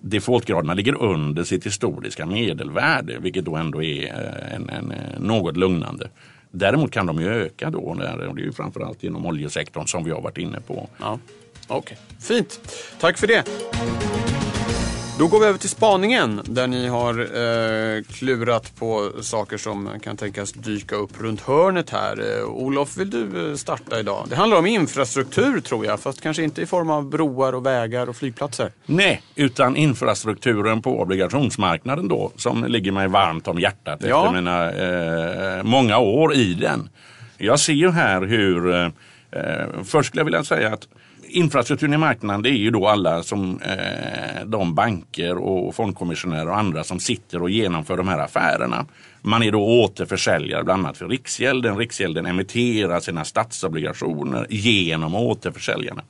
defaultgraderna 0.01 0.73
ligger 0.73 1.01
under 1.03 1.43
sitt 1.43 1.65
historiska 1.65 2.25
medelvärde 2.25 3.17
vilket 3.19 3.45
då 3.45 3.55
ändå 3.55 3.83
är 3.83 4.03
eh, 4.03 4.55
en, 4.55 4.69
en, 4.69 4.91
eh, 4.91 5.19
något 5.19 5.57
lugnande. 5.57 6.09
Däremot 6.51 6.91
kan 6.91 7.05
de 7.05 7.21
ju 7.21 7.27
öka 7.27 7.69
då, 7.69 7.79
och 7.79 7.97
det 7.97 8.07
är 8.07 8.45
ju 8.45 8.51
framförallt 8.51 9.03
inom 9.03 9.25
oljesektorn 9.25 9.87
som 9.87 10.03
vi 10.03 10.11
har 10.11 10.21
varit 10.21 10.37
inne 10.37 10.59
på. 10.59 10.89
Ja. 10.99 11.19
Okej, 11.67 11.97
fint. 12.19 12.59
Tack 12.99 13.17
för 13.17 13.27
det. 13.27 13.43
Då 15.19 15.27
går 15.27 15.39
vi 15.39 15.45
över 15.45 15.59
till 15.59 15.69
spaningen 15.69 16.41
där 16.45 16.67
ni 16.67 16.87
har 16.87 17.19
eh, 17.19 18.03
klurat 18.03 18.75
på 18.79 19.11
saker 19.21 19.57
som 19.57 19.89
kan 20.03 20.17
tänkas 20.17 20.51
dyka 20.51 20.95
upp 20.95 21.21
runt 21.21 21.41
hörnet 21.41 21.89
här. 21.89 22.37
Eh, 22.39 22.45
Olof, 22.45 22.97
vill 22.97 23.09
du 23.09 23.49
eh, 23.49 23.55
starta 23.55 23.99
idag? 23.99 24.25
Det 24.29 24.35
handlar 24.35 24.57
om 24.57 24.65
infrastruktur 24.65 25.59
tror 25.59 25.85
jag, 25.85 25.99
fast 25.99 26.21
kanske 26.21 26.43
inte 26.43 26.61
i 26.61 26.65
form 26.65 26.89
av 26.89 27.09
broar 27.09 27.53
och 27.53 27.65
vägar 27.65 28.09
och 28.09 28.15
flygplatser. 28.15 28.71
Nej, 28.85 29.21
utan 29.35 29.75
infrastrukturen 29.75 30.81
på 30.81 31.01
obligationsmarknaden 31.01 32.07
då 32.07 32.31
som 32.35 32.65
ligger 32.65 32.91
mig 32.91 33.07
varmt 33.07 33.47
om 33.47 33.59
hjärtat 33.59 33.99
Ja. 34.07 34.25
efter 34.25 34.35
mina 34.41 34.71
eh, 35.57 35.63
många 35.63 35.97
år 35.97 36.33
i 36.33 36.53
den. 36.53 36.89
Jag 37.37 37.59
ser 37.59 37.73
ju 37.73 37.91
här 37.91 38.21
hur, 38.21 38.73
eh, 38.73 38.85
eh, 39.31 39.67
först 39.83 40.07
skulle 40.07 40.19
jag 40.19 40.25
vilja 40.25 40.43
säga 40.43 40.73
att 40.73 40.87
infrastrukturen 41.29 41.93
i 41.93 41.97
marknaden 41.97 42.41
det 42.41 42.49
är 42.49 42.57
ju 42.57 42.71
då 42.71 42.87
alla 42.87 43.23
som 43.23 43.61
eh, 43.61 44.45
de 44.45 44.75
banker 44.75 45.37
och 45.37 45.75
fondkommissionärer 45.75 46.49
och 46.49 46.57
andra 46.57 46.83
som 46.83 46.99
sitter 46.99 47.41
och 47.41 47.49
genomför 47.49 47.97
de 47.97 48.07
här 48.07 48.19
affärerna. 48.19 48.85
Man 49.21 49.43
är 49.43 49.51
då 49.51 49.83
återförsäljare 49.83 50.63
bland 50.63 50.85
annat 50.85 50.97
för 50.97 51.07
Riksgälden. 51.07 51.77
Riksgälden 51.77 52.25
emitterar 52.25 52.99
sina 52.99 53.25
statsobligationer 53.25 54.47
genom 54.49 55.15
återförsäljarna. 55.15 56.03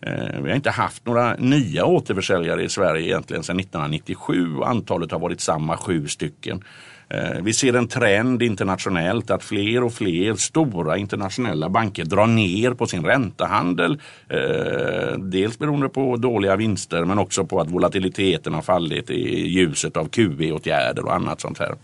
Eh, 0.00 0.40
Vi 0.42 0.48
har 0.48 0.56
inte 0.56 0.70
haft 0.70 1.06
några 1.06 1.34
nya 1.34 1.84
återförsäljare 1.84 2.62
i 2.62 2.68
Sverige 2.68 3.06
egentligen 3.06 3.42
sedan 3.42 3.60
1997. 3.60 4.62
Antalet 4.64 5.10
har 5.12 5.18
varit 5.18 5.40
samma 5.40 5.76
sju 5.76 6.08
stycken. 6.08 6.64
Eh, 7.10 7.42
vi 7.42 7.52
ser 7.52 7.74
en 7.74 7.88
trend 7.88 8.42
internationellt 8.42 9.30
att 9.30 9.44
fler 9.44 9.84
och 9.84 9.92
fler 9.92 10.34
stora 10.34 10.96
internationella 10.96 11.68
banker 11.68 12.04
drar 12.04 12.26
ner 12.26 12.74
på 12.74 12.86
sin 12.86 13.04
räntehandel. 13.04 14.00
Eh, 14.28 15.18
dels 15.18 15.58
beroende 15.58 15.88
på 15.88 16.16
dåliga 16.16 16.56
vinster 16.56 17.04
men 17.04 17.18
också 17.18 17.44
på 17.44 17.60
att 17.60 17.70
volatiliteten 17.70 18.54
har 18.54 18.62
fallit 18.62 19.10
i 19.10 19.48
ljuset 19.48 19.96
av 19.96 20.08
QE-åtgärder 20.08 21.04
och 21.04 21.14
annat 21.14 21.40
sånt 21.40 21.58
här. 21.58 21.74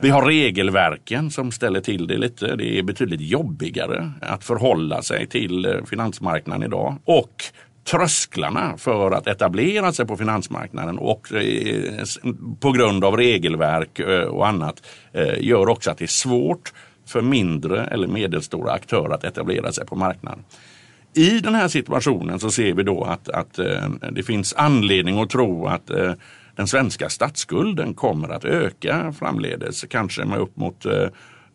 Vi 0.00 0.10
har 0.10 0.22
regelverken 0.22 1.30
som 1.30 1.52
ställer 1.52 1.80
till 1.80 2.06
det 2.06 2.16
lite. 2.18 2.56
Det 2.56 2.78
är 2.78 2.82
betydligt 2.82 3.20
jobbigare 3.20 4.12
att 4.20 4.44
förhålla 4.44 5.02
sig 5.02 5.26
till 5.26 5.64
eh, 5.64 5.84
finansmarknaden 5.86 6.62
idag. 6.62 6.96
Och 7.04 7.44
trösklarna 7.90 8.76
för 8.78 9.10
att 9.10 9.26
etablera 9.26 9.92
sig 9.92 10.06
på 10.06 10.16
finansmarknaden 10.16 10.98
och 10.98 11.32
eh, 11.32 12.04
på 12.60 12.72
grund 12.72 13.04
av 13.04 13.16
regelverk 13.16 13.98
eh, 13.98 14.22
och 14.22 14.48
annat 14.48 14.82
eh, 15.12 15.44
gör 15.44 15.68
också 15.68 15.90
att 15.90 15.98
det 15.98 16.04
är 16.04 16.06
svårt 16.06 16.72
för 17.06 17.22
mindre 17.22 17.84
eller 17.86 18.08
medelstora 18.08 18.72
aktörer 18.72 19.14
att 19.14 19.24
etablera 19.24 19.72
sig 19.72 19.86
på 19.86 19.96
marknaden. 19.96 20.44
I 21.14 21.40
den 21.40 21.54
här 21.54 21.68
situationen 21.68 22.40
så 22.40 22.50
ser 22.50 22.74
vi 22.74 22.82
då 22.82 23.04
att, 23.04 23.28
att 23.28 23.58
det 24.12 24.22
finns 24.22 24.54
anledning 24.54 25.20
att 25.20 25.30
tro 25.30 25.66
att 25.66 25.90
den 26.56 26.66
svenska 26.66 27.08
statsskulden 27.08 27.94
kommer 27.94 28.28
att 28.28 28.44
öka 28.44 29.14
framledes, 29.18 29.84
kanske 29.84 30.24
med 30.24 30.38
upp 30.38 30.56
mot 30.56 30.86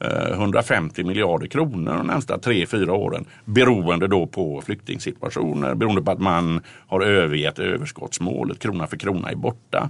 Eh, 0.03 0.31
150 0.31 1.03
miljarder 1.03 1.47
kronor 1.47 1.97
de 1.97 2.07
närmsta 2.07 2.37
tre 2.37 2.65
fyra 2.65 2.93
åren. 2.93 3.25
Beroende 3.45 4.07
då 4.07 4.27
på 4.27 4.61
flyktingsituationer, 4.65 5.75
beroende 5.75 6.01
på 6.01 6.11
att 6.11 6.19
man 6.19 6.61
har 6.87 7.01
övergett 7.01 7.59
överskottsmålet, 7.59 8.59
krona 8.59 8.87
för 8.87 8.97
krona 8.97 9.29
är 9.29 9.35
borta. 9.35 9.89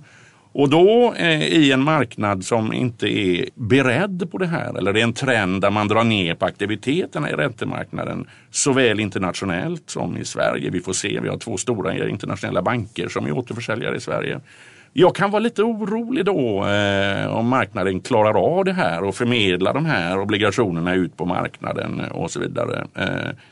Och 0.52 0.70
då 0.70 1.14
eh, 1.14 1.44
i 1.44 1.72
en 1.72 1.84
marknad 1.84 2.46
som 2.46 2.74
inte 2.74 3.08
är 3.08 3.50
beredd 3.56 4.32
på 4.32 4.38
det 4.38 4.48
här 4.48 4.78
eller 4.78 4.94
det 4.94 5.00
är 5.00 5.04
en 5.04 5.14
trend 5.14 5.62
där 5.62 5.72
man 5.72 5.88
drar 5.88 6.04
ner 6.04 6.36
på 6.36 6.46
aktiviteterna 6.46 7.30
i 7.30 7.34
räntemarknaden 7.34 8.28
såväl 8.52 9.00
internationellt 9.00 9.90
som 9.90 10.18
i 10.18 10.26
Sverige. 10.26 10.70
Vi 10.70 10.80
får 10.80 10.94
se, 10.94 11.20
vi 11.20 11.30
har 11.30 11.38
två 11.38 11.58
stora 11.58 12.08
internationella 12.10 12.62
banker 12.62 13.08
som 13.08 13.26
är 13.26 13.32
återförsäljare 13.32 13.96
i 13.96 14.00
Sverige. 14.00 14.40
Jag 14.96 15.16
kan 15.16 15.32
vara 15.32 15.40
lite 15.40 15.64
orolig 15.64 16.26
då 16.26 16.66
eh, 16.68 17.28
om 17.38 17.48
marknaden 17.48 18.02
klarar 18.02 18.58
av 18.58 18.66
det 18.66 18.74
här 18.74 19.04
och 19.04 19.16
förmedlar 19.16 19.74
de 19.74 19.86
här 19.86 20.20
obligationerna 20.20 20.94
ut 20.96 21.18
på 21.18 21.26
marknaden 21.26 22.02
och 22.12 22.32
så 22.32 22.40
vidare. 22.40 22.88
Eh, 22.96 23.06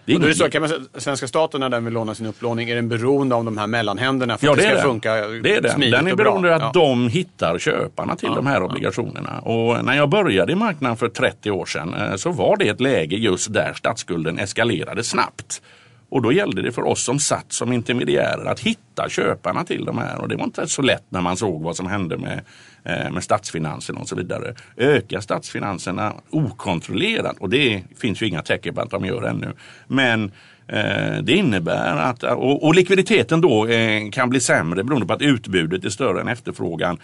det 0.05 0.11
är 0.11 0.15
Och 0.15 0.21
då 0.21 0.27
är 0.27 0.31
så, 0.33 0.49
kan 0.49 0.61
man 0.61 0.71
svenska 0.97 1.27
staten 1.27 1.59
när 1.59 1.69
den 1.69 1.85
vill 1.85 1.93
låna 1.93 2.15
sin 2.15 2.25
upplåning, 2.25 2.69
är 2.69 2.75
den 2.75 2.89
beroende 2.89 3.35
av 3.35 3.43
de 3.45 3.57
här 3.57 3.67
mellanhänderna 3.67 4.37
för 4.37 4.45
Ja, 4.47 4.51
att 4.51 4.57
det 4.57 4.63
det 4.63 4.67
ska 4.69 4.75
den. 4.77 4.85
funka 4.85 5.13
Det 5.27 5.55
är 5.55 5.61
den. 5.61 5.71
smidigt 5.71 5.93
Den 5.93 6.07
är 6.07 6.15
beroende 6.15 6.55
av 6.55 6.61
att 6.61 6.75
Ja. 6.75 6.81
de 6.81 7.07
hittar 7.07 7.57
köparna 7.57 8.15
till 8.15 8.29
Ja, 8.29 8.35
de 8.35 8.47
här 8.47 8.63
obligationerna. 8.63 9.39
Och 9.39 9.85
när 9.85 9.93
jag 9.97 10.09
började 10.09 10.51
i 10.51 10.55
marknaden 10.55 10.97
för 10.97 11.07
30 11.09 11.51
år 11.51 11.65
sedan 11.65 11.93
eh, 11.93 12.15
så 12.15 12.31
var 12.31 12.57
det 12.57 12.67
ett 12.69 12.81
läge 12.81 13.15
just 13.15 13.53
där 13.53 13.73
statsskulden 13.73 14.39
eskalerade 14.39 15.03
snabbt. 15.03 15.61
Och 16.11 16.21
då 16.21 16.31
gällde 16.31 16.61
det 16.61 16.71
för 16.71 16.87
oss 16.87 17.03
som 17.03 17.19
satt 17.19 17.51
som 17.53 17.73
intermediärer 17.73 18.45
att 18.45 18.59
hitta 18.59 19.09
köparna 19.09 19.63
till 19.63 19.85
de 19.85 19.97
här. 19.97 20.21
Och 20.21 20.29
det 20.29 20.35
var 20.35 20.43
inte 20.43 20.67
så 20.67 20.81
lätt 20.81 21.03
när 21.09 21.21
man 21.21 21.37
såg 21.37 21.61
vad 21.61 21.75
som 21.75 21.87
hände 21.87 22.17
med, 22.17 22.41
eh, 22.83 23.11
med 23.11 23.23
statsfinanserna 23.23 23.99
och 23.99 24.07
så 24.07 24.15
vidare. 24.15 24.55
Öka 24.77 25.21
statsfinanserna 25.21 26.13
okontrollerat 26.29 27.37
och 27.39 27.49
det 27.49 27.83
finns 27.97 28.21
ju 28.21 28.27
inga 28.27 28.41
tecken 28.41 28.73
på 28.73 28.81
att 28.81 28.89
de 28.89 29.05
gör 29.05 29.23
ännu. 29.23 29.53
Men 29.87 30.31
eh, 30.67 31.21
Det 31.23 31.33
innebär 31.33 31.97
att, 31.97 32.23
och, 32.23 32.75
likviditeten 32.75 33.41
då 33.41 33.67
eh, 33.67 34.09
kan 34.09 34.29
bli 34.29 34.39
sämre 34.39 34.83
beroende 34.83 35.07
på 35.07 35.13
att 35.13 35.21
utbudet 35.21 35.85
är 35.85 35.89
större 35.89 36.21
än 36.21 36.27
efterfrågan. 36.27 36.97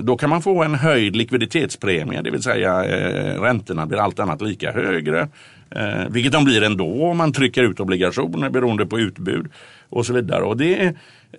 Då 0.00 0.16
kan 0.16 0.30
man 0.30 0.42
få 0.42 0.62
en 0.62 0.74
höjd 0.74 1.16
likviditetspremie, 1.16 2.22
det 2.22 2.30
vill 2.30 2.42
säga 2.42 2.82
räntorna 3.42 3.86
blir 3.86 3.98
allt 3.98 4.18
annat 4.18 4.42
lika 4.42 4.72
högre. 4.72 5.28
Eh, 5.70 6.08
Vilket 6.10 6.32
de 6.32 6.44
blir 6.44 6.62
ändå 6.62 7.04
om 7.04 7.16
man 7.16 7.32
trycker 7.32 7.62
ut 7.62 7.80
obligationer 7.80 8.50
beroende 8.50 8.86
på 8.86 8.98
utbud 8.98 9.46
och 9.88 10.06
så 10.06 10.12
vidare. 10.12 10.42
Och 10.42 10.56
det, 10.56 10.94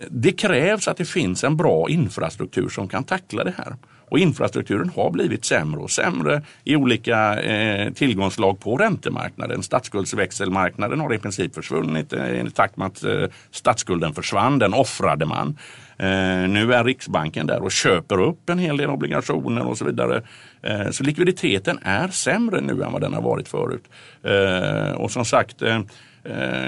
det 0.10 0.32
krävs 0.32 0.88
att 0.88 0.98
det 0.98 1.06
finns 1.06 1.44
en 1.44 1.58
bra 1.58 1.90
infrastruktur 1.90 2.70
som 2.70 2.88
kan 2.88 3.04
tackla 3.04 3.44
det 3.44 3.54
här. 3.58 3.76
Och 4.10 4.20
infrastrukturen 4.20 4.92
har 4.96 5.12
blivit 5.12 5.46
sämre 5.46 5.82
och 5.82 5.92
sämre 5.92 6.42
i 6.64 6.76
olika 6.76 7.42
eh, 7.42 7.94
tillgångslag 7.94 8.60
på 8.60 8.78
räntemarknaden. 8.78 9.64
Statsskuldsväxelmarknaden 9.64 11.00
har 11.00 11.14
i 11.14 11.18
princip 11.18 11.56
försvunnit 11.56 12.14
eh, 12.14 12.42
i 12.42 12.50
takt 12.50 12.78
med 12.78 12.88
att 12.88 13.04
eh, 13.04 13.24
statsskulden 13.52 14.14
försvann. 14.14 14.60
Den 14.60 14.74
offrade 14.74 15.26
man. 15.26 15.58
Eh, 15.98 16.50
nu 16.50 16.74
är 16.74 16.84
Riksbanken 16.84 17.48
där 17.48 17.64
och 17.64 17.72
köper 17.72 18.22
upp 18.22 18.50
en 18.50 18.60
hel 18.60 18.78
del 18.78 18.90
obligationer 18.90 19.68
och 19.68 19.78
så 19.78 19.86
vidare. 19.86 20.22
Eh, 20.62 20.90
så 20.90 21.04
likviditeten 21.04 21.80
är 21.84 22.08
sämre 22.08 22.62
nu 22.62 22.84
än 22.84 22.92
vad 22.92 23.02
den 23.02 23.14
har 23.14 23.22
varit 23.22 23.48
förut. 23.48 23.84
Eh, 24.24 24.92
och 24.92 25.12
som 25.12 25.26
sagt 25.26 25.62
eh, 25.62 25.80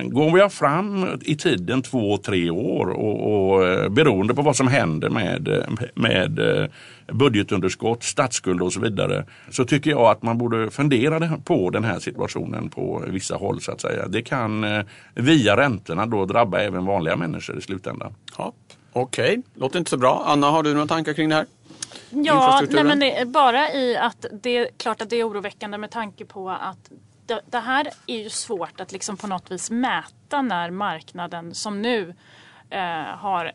Går 0.04 0.44
vi 0.44 0.50
fram 0.50 1.20
i 1.22 1.36
tiden 1.36 1.82
två, 1.82 2.18
tre 2.18 2.50
år 2.50 2.90
och, 2.90 3.52
och 3.52 3.68
eh, 3.68 3.90
beroende 3.90 4.34
på 4.34 4.42
vad 4.42 4.56
som 4.56 4.68
händer 4.68 5.10
med, 5.10 5.48
eh, 5.48 5.64
med 5.94 6.40
eh, 6.40 6.66
budgetunderskott, 7.08 8.04
statsskuld 8.04 8.62
och 8.62 8.74
så 8.74 8.80
vidare 8.80 9.26
så 9.50 9.66
tycker 9.66 9.90
jag 9.90 10.02
att 10.02 10.22
man 10.24 10.38
borde 10.38 10.72
fundera 10.72 11.38
på 11.38 11.70
den 11.70 11.84
här 11.84 12.00
situationen 12.00 12.70
på 12.70 13.04
vissa 13.08 13.36
håll 13.36 13.62
så 13.62 13.72
att 13.72 13.82
säga. 13.82 14.08
Det 14.08 14.22
kan 14.22 14.64
eh, 14.64 14.86
via 15.16 15.58
räntorna 15.58 16.06
då 16.06 16.26
drabba 16.26 16.60
även 16.60 16.86
vanliga 16.86 17.16
människor 17.16 17.58
i 17.58 17.62
slutändan. 17.62 18.14
Ja, 18.38 18.54
Okej, 18.94 19.42
låter 19.54 19.80
inte 19.80 19.90
så 19.90 19.98
bra. 19.98 20.24
Anna, 20.26 20.48
har 20.48 20.64
du 20.64 20.74
några 20.74 20.88
tankar 20.88 21.14
kring 21.14 21.30
det 21.30 21.36
här? 21.36 21.46
Ja, 22.10 22.62
nej, 22.70 22.84
men 22.84 23.32
bara 23.32 23.74
i 23.74 23.98
att 23.98 24.26
det 24.44 24.58
är 24.58 24.68
klart 24.78 25.02
att 25.02 25.10
det 25.10 25.16
är 25.16 25.30
oroväckande 25.30 25.78
med 25.78 25.92
tanke 25.92 26.26
på 26.26 26.50
att 26.50 26.92
det, 27.32 27.41
det 27.50 27.60
här 27.60 27.88
är 28.08 28.17
ju 28.17 28.30
svårt 28.30 28.82
att 28.82 28.91
liksom 28.91 29.17
på 29.17 29.28
något 29.28 29.52
vis 29.52 29.72
mäta 29.72 30.41
när 30.41 30.72
marknaden 30.72 31.56
som 31.56 31.82
nu 31.82 32.15
eh, 32.70 33.04
har 33.04 33.52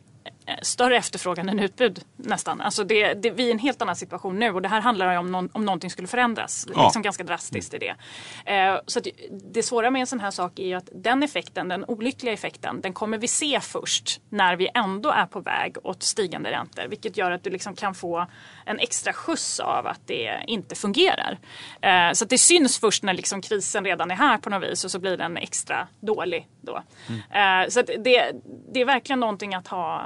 större 0.63 0.97
efterfrågan 0.97 1.49
än 1.49 1.59
utbud 1.59 2.05
nästan. 2.17 2.61
Alltså 2.61 2.85
det, 2.85 3.15
det, 3.15 3.31
vi 3.31 3.43
är 3.45 3.49
i 3.49 3.53
en 3.53 3.59
helt 3.59 3.83
annan 3.83 3.97
situation 3.97 4.39
nu 4.39 4.51
och 4.51 4.63
det 4.63 4.69
här 4.69 4.81
handlar 4.81 5.13
ju 5.13 5.19
om, 5.19 5.33
någon, 5.33 5.49
om 5.53 5.65
någonting 5.65 5.91
skulle 5.91 6.09
förändras. 6.09 6.67
Ja. 6.75 6.85
Liksom 6.85 7.03
ganska 7.03 7.25
drastiskt 7.25 7.75
i 7.75 7.79
det. 7.79 7.95
Eh, 8.53 8.81
så 8.87 9.01
det 9.53 9.63
svåra 9.63 9.91
med 9.91 10.01
en 10.01 10.07
sån 10.07 10.21
här 10.21 10.31
sak 10.31 10.59
är 10.59 10.67
ju 10.67 10.75
att 10.75 10.89
den 10.95 11.23
effekten, 11.23 11.69
den 11.69 11.85
olyckliga 11.85 12.35
effekten, 12.35 12.81
den 12.81 12.93
kommer 12.93 13.19
vi 13.19 13.29
se 13.29 13.61
först 13.61 14.21
när 14.29 14.57
vi 14.57 14.69
ändå 14.75 15.11
är 15.11 15.27
på 15.27 15.41
väg 15.41 15.77
åt 15.83 16.03
stigande 16.03 16.51
räntor. 16.51 16.85
Vilket 16.89 17.17
gör 17.17 17.31
att 17.31 17.45
du 17.45 17.51
liksom 17.51 17.75
kan 17.75 17.95
få 17.95 18.27
en 18.65 18.79
extra 18.79 19.13
skjuts 19.13 19.61
av 19.61 19.87
att 19.87 20.01
det 20.07 20.41
inte 20.47 20.75
fungerar. 20.75 21.39
Eh, 21.81 22.13
så 22.13 22.25
det 22.25 22.39
syns 22.39 22.79
först 22.79 23.03
när 23.03 23.15
liksom 23.15 23.43
krisen 23.43 23.85
redan 23.85 24.11
är 24.11 24.15
här 24.15 24.39
på 24.39 24.51
något 24.51 24.71
vis 24.71 24.85
och 24.85 24.91
så 24.91 24.99
blir 24.99 25.17
den 25.17 25.37
extra 25.37 25.89
dålig 26.01 26.49
då. 26.61 26.83
Eh, 27.31 27.69
så 27.69 27.83
det, 27.83 28.33
det 28.73 28.81
är 28.81 28.85
verkligen 28.85 29.21
någonting 29.21 29.55
att 29.55 29.69
ha 29.69 30.03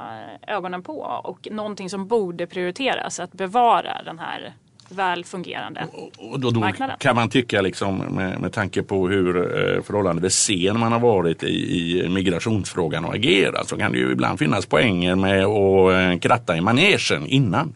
ögonen 0.47 0.83
på 0.83 1.21
och 1.23 1.47
någonting 1.51 1.89
som 1.89 2.07
borde 2.07 2.47
prioriteras. 2.47 3.19
Att 3.19 3.33
bevara 3.33 4.01
den 4.05 4.19
här 4.19 4.53
väl 4.89 5.25
fungerande 5.25 5.87
Och 6.17 6.39
då, 6.39 6.49
då 6.49 6.59
marknaden. 6.59 6.95
kan 6.99 7.15
man 7.15 7.29
tycka 7.29 7.61
liksom, 7.61 7.97
med, 7.97 8.39
med 8.41 8.53
tanke 8.53 8.83
på 8.83 9.07
hur 9.07 9.37
eh, 9.37 9.81
förhållandevis 9.81 10.33
sen 10.33 10.79
man 10.79 10.91
har 10.91 10.99
varit 10.99 11.43
i, 11.43 11.47
i 11.47 12.09
migrationsfrågan 12.09 13.05
och 13.05 13.15
agerat 13.15 13.67
så 13.67 13.77
kan 13.77 13.91
det 13.91 13.97
ju 13.97 14.11
ibland 14.11 14.39
finnas 14.39 14.65
poänger 14.65 15.15
med 15.15 15.45
att 15.45 16.13
eh, 16.13 16.19
kratta 16.19 16.57
i 16.57 16.61
manegen 16.61 17.25
innan. 17.25 17.73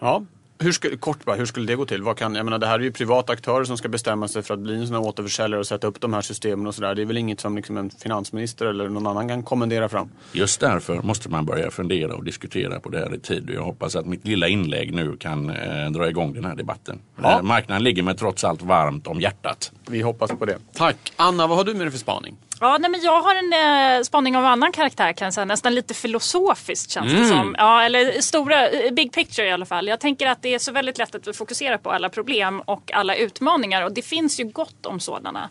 Ja, 0.00 0.22
Hur 0.60 0.72
skulle, 0.72 0.96
kort 0.96 1.24
bara, 1.24 1.36
hur 1.36 1.46
skulle 1.46 1.66
det 1.66 1.74
gå 1.74 1.84
till? 1.86 2.02
Vad 2.02 2.16
kan, 2.16 2.34
jag 2.34 2.44
menar, 2.44 2.58
det 2.58 2.66
här 2.66 2.78
är 2.78 2.82
ju 2.82 2.92
privata 2.92 3.32
aktörer 3.32 3.64
som 3.64 3.78
ska 3.78 3.88
bestämma 3.88 4.28
sig 4.28 4.42
för 4.42 4.54
att 4.54 4.60
bli 4.60 4.74
en 4.74 4.86
sån 4.86 4.96
här 4.96 5.02
återförsäljare 5.02 5.60
och 5.60 5.66
sätta 5.66 5.86
upp 5.86 6.00
de 6.00 6.12
här 6.12 6.22
systemen 6.22 6.66
och 6.66 6.74
sådär. 6.74 6.94
Det 6.94 7.02
är 7.02 7.06
väl 7.06 7.16
inget 7.16 7.40
som 7.40 7.56
liksom 7.56 7.76
en 7.76 7.90
finansminister 7.90 8.66
eller 8.66 8.88
någon 8.88 9.06
annan 9.06 9.28
kan 9.28 9.42
kommendera 9.42 9.88
fram? 9.88 10.08
Just 10.32 10.60
därför 10.60 11.02
måste 11.02 11.28
man 11.28 11.46
börja 11.46 11.70
fundera 11.70 12.14
och 12.14 12.24
diskutera 12.24 12.80
på 12.80 12.88
det 12.88 12.98
här 12.98 13.14
i 13.14 13.20
tid. 13.20 13.50
Jag 13.54 13.62
hoppas 13.62 13.96
att 13.96 14.06
mitt 14.06 14.26
lilla 14.26 14.48
inlägg 14.48 14.94
nu 14.94 15.16
kan 15.16 15.50
eh, 15.50 15.90
dra 15.90 16.08
igång 16.08 16.32
den 16.32 16.44
här 16.44 16.56
debatten. 16.56 17.00
Ja. 17.22 17.38
Eh, 17.38 17.42
Marknaden 17.42 17.84
ligger 17.84 18.02
mig 18.02 18.16
trots 18.16 18.44
allt 18.44 18.62
varmt 18.62 19.06
om 19.06 19.20
hjärtat. 19.20 19.72
Vi 19.88 20.02
hoppas 20.02 20.30
på 20.30 20.44
det. 20.44 20.58
Tack! 20.74 21.12
Anna, 21.16 21.46
vad 21.46 21.56
har 21.56 21.64
du 21.64 21.74
med 21.74 21.80
dig 21.80 21.90
för 21.90 21.98
spaning? 21.98 22.36
Ja, 22.60 22.78
nej, 22.78 22.90
men 22.90 23.00
jag 23.00 23.22
har 23.22 23.34
en 23.34 23.52
eh, 23.96 24.02
spaning 24.02 24.36
av 24.36 24.44
annan 24.44 24.72
karaktär 24.72 25.12
kan 25.12 25.26
jag 25.26 25.34
säga. 25.34 25.44
Nästan 25.44 25.74
lite 25.74 25.94
filosofiskt 25.94 26.90
känns 26.90 27.12
det 27.12 27.24
som. 27.24 27.54
Ja, 27.58 27.82
eller 27.82 28.20
stora, 28.20 28.68
eh, 28.68 28.92
big 28.92 29.12
picture 29.12 29.46
i 29.46 29.50
alla 29.50 29.66
fall. 29.66 29.88
Jag 29.88 30.00
tänker 30.00 30.26
att 30.26 30.42
det 30.42 30.54
är 30.54 30.58
så 30.58 30.72
väldigt 30.72 30.98
lätt 30.98 31.14
att 31.14 31.28
vi 31.28 31.32
fokuserar 31.32 31.78
på 31.78 31.90
alla 31.90 32.08
problem 32.08 32.60
och 32.60 32.92
alla 32.92 33.16
utmaningar 33.16 33.82
och 33.82 33.92
det 33.92 34.02
finns 34.02 34.40
ju 34.40 34.44
gott 34.44 34.86
om 34.86 35.00
sådana. 35.00 35.48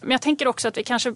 Men 0.00 0.10
jag 0.10 0.22
tänker 0.22 0.48
också 0.48 0.68
att 0.68 0.78
vi 0.78 0.84
kanske 0.84 1.08
eh, 1.08 1.14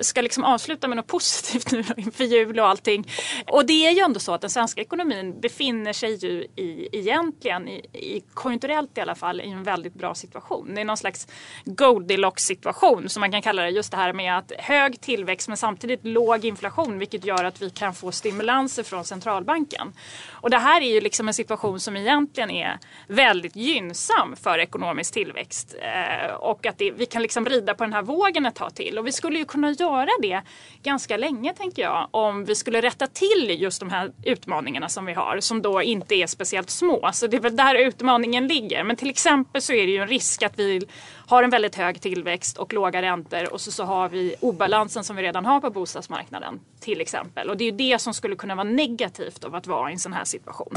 ska 0.00 0.20
liksom 0.20 0.44
avsluta 0.44 0.88
med 0.88 0.96
något 0.96 1.06
positivt 1.06 1.72
nu 1.72 1.84
inför 1.96 2.24
jul 2.24 2.60
och 2.60 2.68
allting. 2.68 3.08
Och 3.46 3.66
det 3.66 3.86
är 3.86 3.90
ju 3.90 4.00
ändå 4.00 4.20
så 4.20 4.34
att 4.34 4.40
den 4.40 4.50
svenska 4.50 4.80
ekonomin 4.80 5.40
befinner 5.40 5.92
sig 5.92 6.14
ju 6.14 6.46
i, 6.56 6.88
egentligen, 6.92 7.68
i, 7.68 7.78
i 7.92 8.22
konjunkturellt 8.34 8.98
i 8.98 9.00
alla 9.00 9.14
fall, 9.14 9.40
i 9.40 9.50
en 9.50 9.62
väldigt 9.62 9.94
bra 9.94 10.14
situation. 10.14 10.74
Det 10.74 10.80
är 10.80 10.84
någon 10.84 10.96
slags 10.96 11.28
Goldilocks 11.64 12.42
situation 12.44 13.08
som 13.08 13.20
man 13.20 13.32
kan 13.32 13.42
kalla 13.42 13.62
det. 13.62 13.68
Just 13.68 13.90
det 13.90 13.96
här 13.96 14.12
med 14.12 14.38
att 14.38 14.52
hög 14.72 15.00
tillväxt 15.00 15.48
men 15.48 15.56
samtidigt 15.56 16.00
låg 16.02 16.44
inflation 16.44 16.98
vilket 16.98 17.24
gör 17.24 17.44
att 17.44 17.62
vi 17.62 17.70
kan 17.70 17.94
få 17.94 18.12
stimulanser 18.12 18.82
från 18.82 19.04
centralbanken. 19.04 19.92
Och 20.30 20.50
det 20.50 20.58
här 20.58 20.80
är 20.80 20.94
ju 20.94 21.00
liksom 21.00 21.28
en 21.28 21.34
situation 21.34 21.80
som 21.80 21.96
egentligen 21.96 22.50
är 22.50 22.78
väldigt 23.06 23.56
gynnsam 23.56 24.36
för 24.42 24.58
ekonomisk 24.58 25.14
tillväxt. 25.14 25.74
Eh, 25.80 26.34
och 26.34 26.66
att 26.66 26.78
det, 26.78 26.90
vi 26.90 27.06
kan 27.06 27.22
liksom 27.22 27.46
rida 27.46 27.74
på 27.74 27.84
den 27.84 27.92
här 27.92 28.02
vågen 28.02 28.46
ett 28.46 28.54
tag 28.54 28.74
till. 28.74 28.98
Och 28.98 29.06
vi 29.06 29.12
skulle 29.12 29.38
ju 29.38 29.44
kunna 29.44 29.70
göra 29.70 30.08
det 30.22 30.42
ganska 30.82 31.16
länge 31.16 31.54
tänker 31.54 31.82
jag. 31.82 32.08
Om 32.10 32.44
vi 32.44 32.54
skulle 32.54 32.80
rätta 32.80 33.06
till 33.06 33.56
just 33.60 33.80
de 33.80 33.90
här 33.90 34.12
utmaningarna 34.24 34.88
som 34.88 35.06
vi 35.06 35.12
har. 35.12 35.40
Som 35.40 35.62
då 35.62 35.82
inte 35.82 36.14
är 36.14 36.26
speciellt 36.26 36.70
små. 36.70 37.10
Så 37.12 37.26
det 37.26 37.36
är 37.36 37.40
väl 37.40 37.56
där 37.56 37.74
utmaningen 37.74 38.48
ligger. 38.48 38.84
Men 38.84 38.96
till 38.96 39.10
exempel 39.10 39.62
så 39.62 39.72
är 39.72 39.86
det 39.86 39.92
ju 39.92 39.98
en 39.98 40.08
risk 40.08 40.42
att 40.42 40.58
vi 40.58 40.80
har 41.26 41.42
en 41.42 41.50
väldigt 41.50 41.74
hög 41.74 42.00
tillväxt 42.00 42.58
och 42.58 42.72
låga 42.72 43.02
räntor 43.02 43.52
och 43.52 43.60
så, 43.60 43.72
så 43.72 43.84
har 43.84 44.08
vi 44.08 44.34
obalansen 44.40 45.04
som 45.04 45.16
vi 45.16 45.22
redan 45.22 45.46
har 45.46 45.60
på 45.60 45.70
bostadsmarknaden 45.70 46.60
till 46.80 47.00
exempel. 47.00 47.50
Och 47.50 47.56
det 47.56 47.64
är 47.64 47.70
ju 47.70 47.76
det 47.76 47.98
som 47.98 48.14
skulle 48.14 48.36
kunna 48.36 48.54
vara 48.54 48.64
negativt 48.64 49.44
av 49.44 49.54
att 49.54 49.66
vara 49.66 49.90
i 49.90 49.92
en 49.92 49.98
sån 49.98 50.12
här 50.12 50.24
situation. 50.24 50.76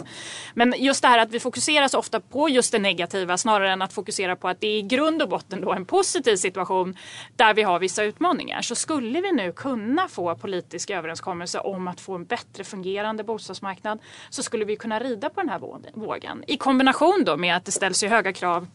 Men 0.54 0.74
just 0.78 1.02
det 1.02 1.08
här 1.08 1.20
att 1.20 1.32
vi 1.32 1.40
fokuserar 1.40 1.88
så 1.88 2.00
ofta 2.00 2.20
på 2.20 2.50
just 2.50 2.72
det 2.72 2.80
negativa 2.80 3.38
snarare 3.38 3.72
än 3.72 3.82
att 3.82 3.94
fokusera 3.94 4.36
på 4.36 4.48
att 4.48 4.62
det 4.62 4.68
är 4.68 4.78
i 4.78 4.82
grund 4.82 5.22
och 5.22 5.30
botten 5.30 5.62
då 5.62 5.74
en 5.74 5.86
positiv 5.86 6.36
situation 6.36 6.98
där 7.36 7.54
vi 7.54 7.64
har 7.64 7.80
vissa 7.80 8.04
utmaningar. 8.04 8.62
Så 8.62 8.76
skulle 8.76 9.22
vi 9.22 9.32
nu 9.32 9.52
kunna 9.52 10.08
få 10.08 10.36
politisk 10.36 10.90
överenskommelse 10.90 11.60
om 11.60 11.88
att 11.88 12.02
få 12.02 12.16
en 12.16 12.26
bättre 12.26 12.64
fungerande 12.64 13.24
bostadsmarknad 13.24 14.00
så 14.30 14.44
skulle 14.44 14.66
vi 14.66 14.76
kunna 14.76 15.00
rida 15.00 15.30
på 15.30 15.42
den 15.42 15.50
här 15.50 15.60
vågen. 15.94 16.44
I 16.48 16.58
kombination 16.58 17.24
då 17.26 17.38
med 17.38 17.56
att 17.56 17.66
det 17.66 17.72
ställs 17.72 18.04
ju 18.04 18.08
höga 18.08 18.34
krav 18.34 18.68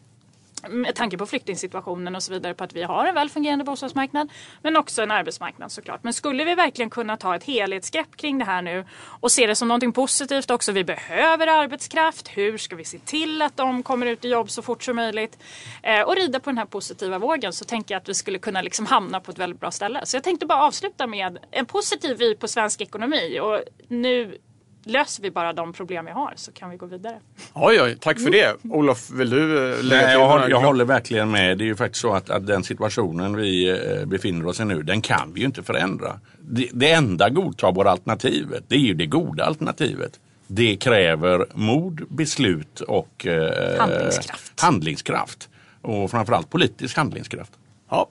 med 0.69 0.95
tanke 0.95 1.17
på 1.17 1.25
flyktingsituationen 1.25 2.15
och 2.15 2.23
så 2.23 2.33
vidare 2.33 2.53
på 2.53 2.63
att 2.63 2.73
vi 2.73 2.83
har 2.83 3.05
en 3.05 3.15
väl 3.15 3.29
fungerande 3.29 3.65
bostadsmarknad 3.65 4.29
men 4.61 4.77
också 4.77 5.01
en 5.01 5.11
arbetsmarknad 5.11 5.71
såklart. 5.71 6.03
Men 6.03 6.13
skulle 6.13 6.45
vi 6.45 6.55
verkligen 6.55 6.89
kunna 6.89 7.17
ta 7.17 7.35
ett 7.35 7.43
helhetsgrepp 7.43 8.15
kring 8.15 8.37
det 8.37 8.45
här 8.45 8.61
nu 8.61 8.85
och 9.19 9.31
se 9.31 9.47
det 9.47 9.55
som 9.55 9.67
någonting 9.67 9.91
positivt 9.91 10.51
också. 10.51 10.71
Vi 10.71 10.83
behöver 10.83 11.47
arbetskraft. 11.47 12.27
Hur 12.27 12.57
ska 12.57 12.75
vi 12.75 12.85
se 12.85 12.99
till 12.99 13.41
att 13.41 13.57
de 13.57 13.83
kommer 13.83 14.05
ut 14.05 14.25
i 14.25 14.29
jobb 14.29 14.49
så 14.49 14.61
fort 14.61 14.83
som 14.83 14.95
möjligt? 14.95 15.37
Eh, 15.83 16.01
och 16.01 16.15
rida 16.15 16.39
på 16.39 16.49
den 16.49 16.57
här 16.57 16.65
positiva 16.65 17.19
vågen 17.19 17.53
så 17.53 17.65
tänker 17.65 17.95
jag 17.95 18.01
att 18.01 18.09
vi 18.09 18.13
skulle 18.13 18.39
kunna 18.39 18.61
liksom 18.61 18.85
hamna 18.85 19.19
på 19.19 19.31
ett 19.31 19.39
väldigt 19.39 19.59
bra 19.59 19.71
ställe. 19.71 20.05
Så 20.05 20.17
jag 20.17 20.23
tänkte 20.23 20.45
bara 20.45 20.63
avsluta 20.63 21.07
med 21.07 21.37
en 21.51 21.65
positiv 21.65 22.17
vy 22.17 22.35
på 22.35 22.47
svensk 22.47 22.81
ekonomi 22.81 23.39
och 23.39 23.59
nu 23.87 24.37
löser 24.83 25.23
vi 25.23 25.31
bara 25.31 25.53
de 25.53 25.73
problem 25.73 26.05
vi 26.05 26.11
har 26.11 26.33
så 26.35 26.51
kan 26.51 26.69
vi 26.69 26.77
gå 26.77 26.85
vidare. 26.85 27.19
Oj, 27.53 27.81
oj, 27.81 27.97
tack 28.01 28.19
för 28.19 28.29
det. 28.29 28.55
Olof, 28.63 29.09
vill 29.09 29.29
du 29.29 29.71
eh, 29.73 29.83
lägga 29.83 30.01
Nej, 30.01 30.13
till 30.13 30.21
jag, 30.21 30.29
håller, 30.29 30.49
jag 30.49 30.59
håller 30.61 30.85
verkligen 30.85 31.31
med. 31.31 31.57
Det 31.57 31.63
är 31.63 31.65
ju 31.65 31.75
faktiskt 31.75 32.01
så 32.01 32.13
att, 32.13 32.29
att 32.29 32.47
den 32.47 32.63
situationen 32.63 33.35
vi 33.35 33.69
eh, 33.69 34.05
befinner 34.05 34.47
oss 34.47 34.59
i 34.59 34.65
nu, 34.65 34.83
den 34.83 35.01
kan 35.01 35.33
vi 35.33 35.39
ju 35.39 35.45
inte 35.45 35.63
förändra. 35.63 36.19
Det, 36.39 36.69
det 36.73 36.91
enda 36.91 37.29
godtagbara 37.29 37.91
alternativet, 37.91 38.63
det 38.67 38.75
är 38.75 38.79
ju 38.79 38.93
det 38.93 39.05
goda 39.05 39.45
alternativet. 39.45 40.19
Det 40.47 40.75
kräver 40.75 41.45
mod, 41.53 42.01
beslut 42.09 42.81
och 42.81 43.27
eh, 43.27 43.79
Handlingskraft. 43.79 44.61
handlingskraft. 44.61 45.49
Och 45.81 46.11
framförallt 46.11 46.49
politisk 46.49 46.97
handlingskraft. 46.97 47.51
Ja. 47.89 48.09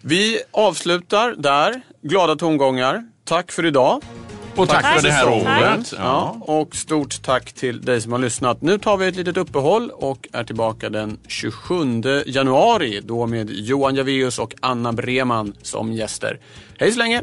Vi 0.00 0.40
avslutar 0.50 1.34
där. 1.38 1.80
Glada 2.02 2.36
tongångar. 2.36 3.04
Tack 3.24 3.52
för 3.52 3.66
idag. 3.66 4.02
Och 4.60 4.68
tack, 4.68 4.82
Tack 4.82 4.96
för 4.96 5.08
det 5.08 5.12
här 5.12 5.28
året. 5.28 5.92
Ja. 5.98 6.36
Och 6.40 6.76
stort 6.76 7.22
tack 7.22 7.52
till 7.52 7.80
dig 7.80 8.00
som 8.00 8.12
har 8.12 8.18
lyssnat. 8.18 8.62
Nu 8.62 8.78
tar 8.78 8.96
vi 8.96 9.06
ett 9.06 9.16
litet 9.16 9.36
uppehåll 9.36 9.90
och 9.90 10.28
är 10.32 10.44
tillbaka 10.44 10.90
den 10.90 11.18
27 11.28 12.02
januari. 12.26 13.00
Då 13.04 13.26
med 13.26 13.50
Johan 13.50 13.94
Javeus 13.94 14.38
och 14.38 14.54
Anna 14.60 14.92
Breman 14.92 15.54
som 15.62 15.92
gäster. 15.92 16.38
Hej 16.78 16.92
så 16.92 16.98
länge! 16.98 17.22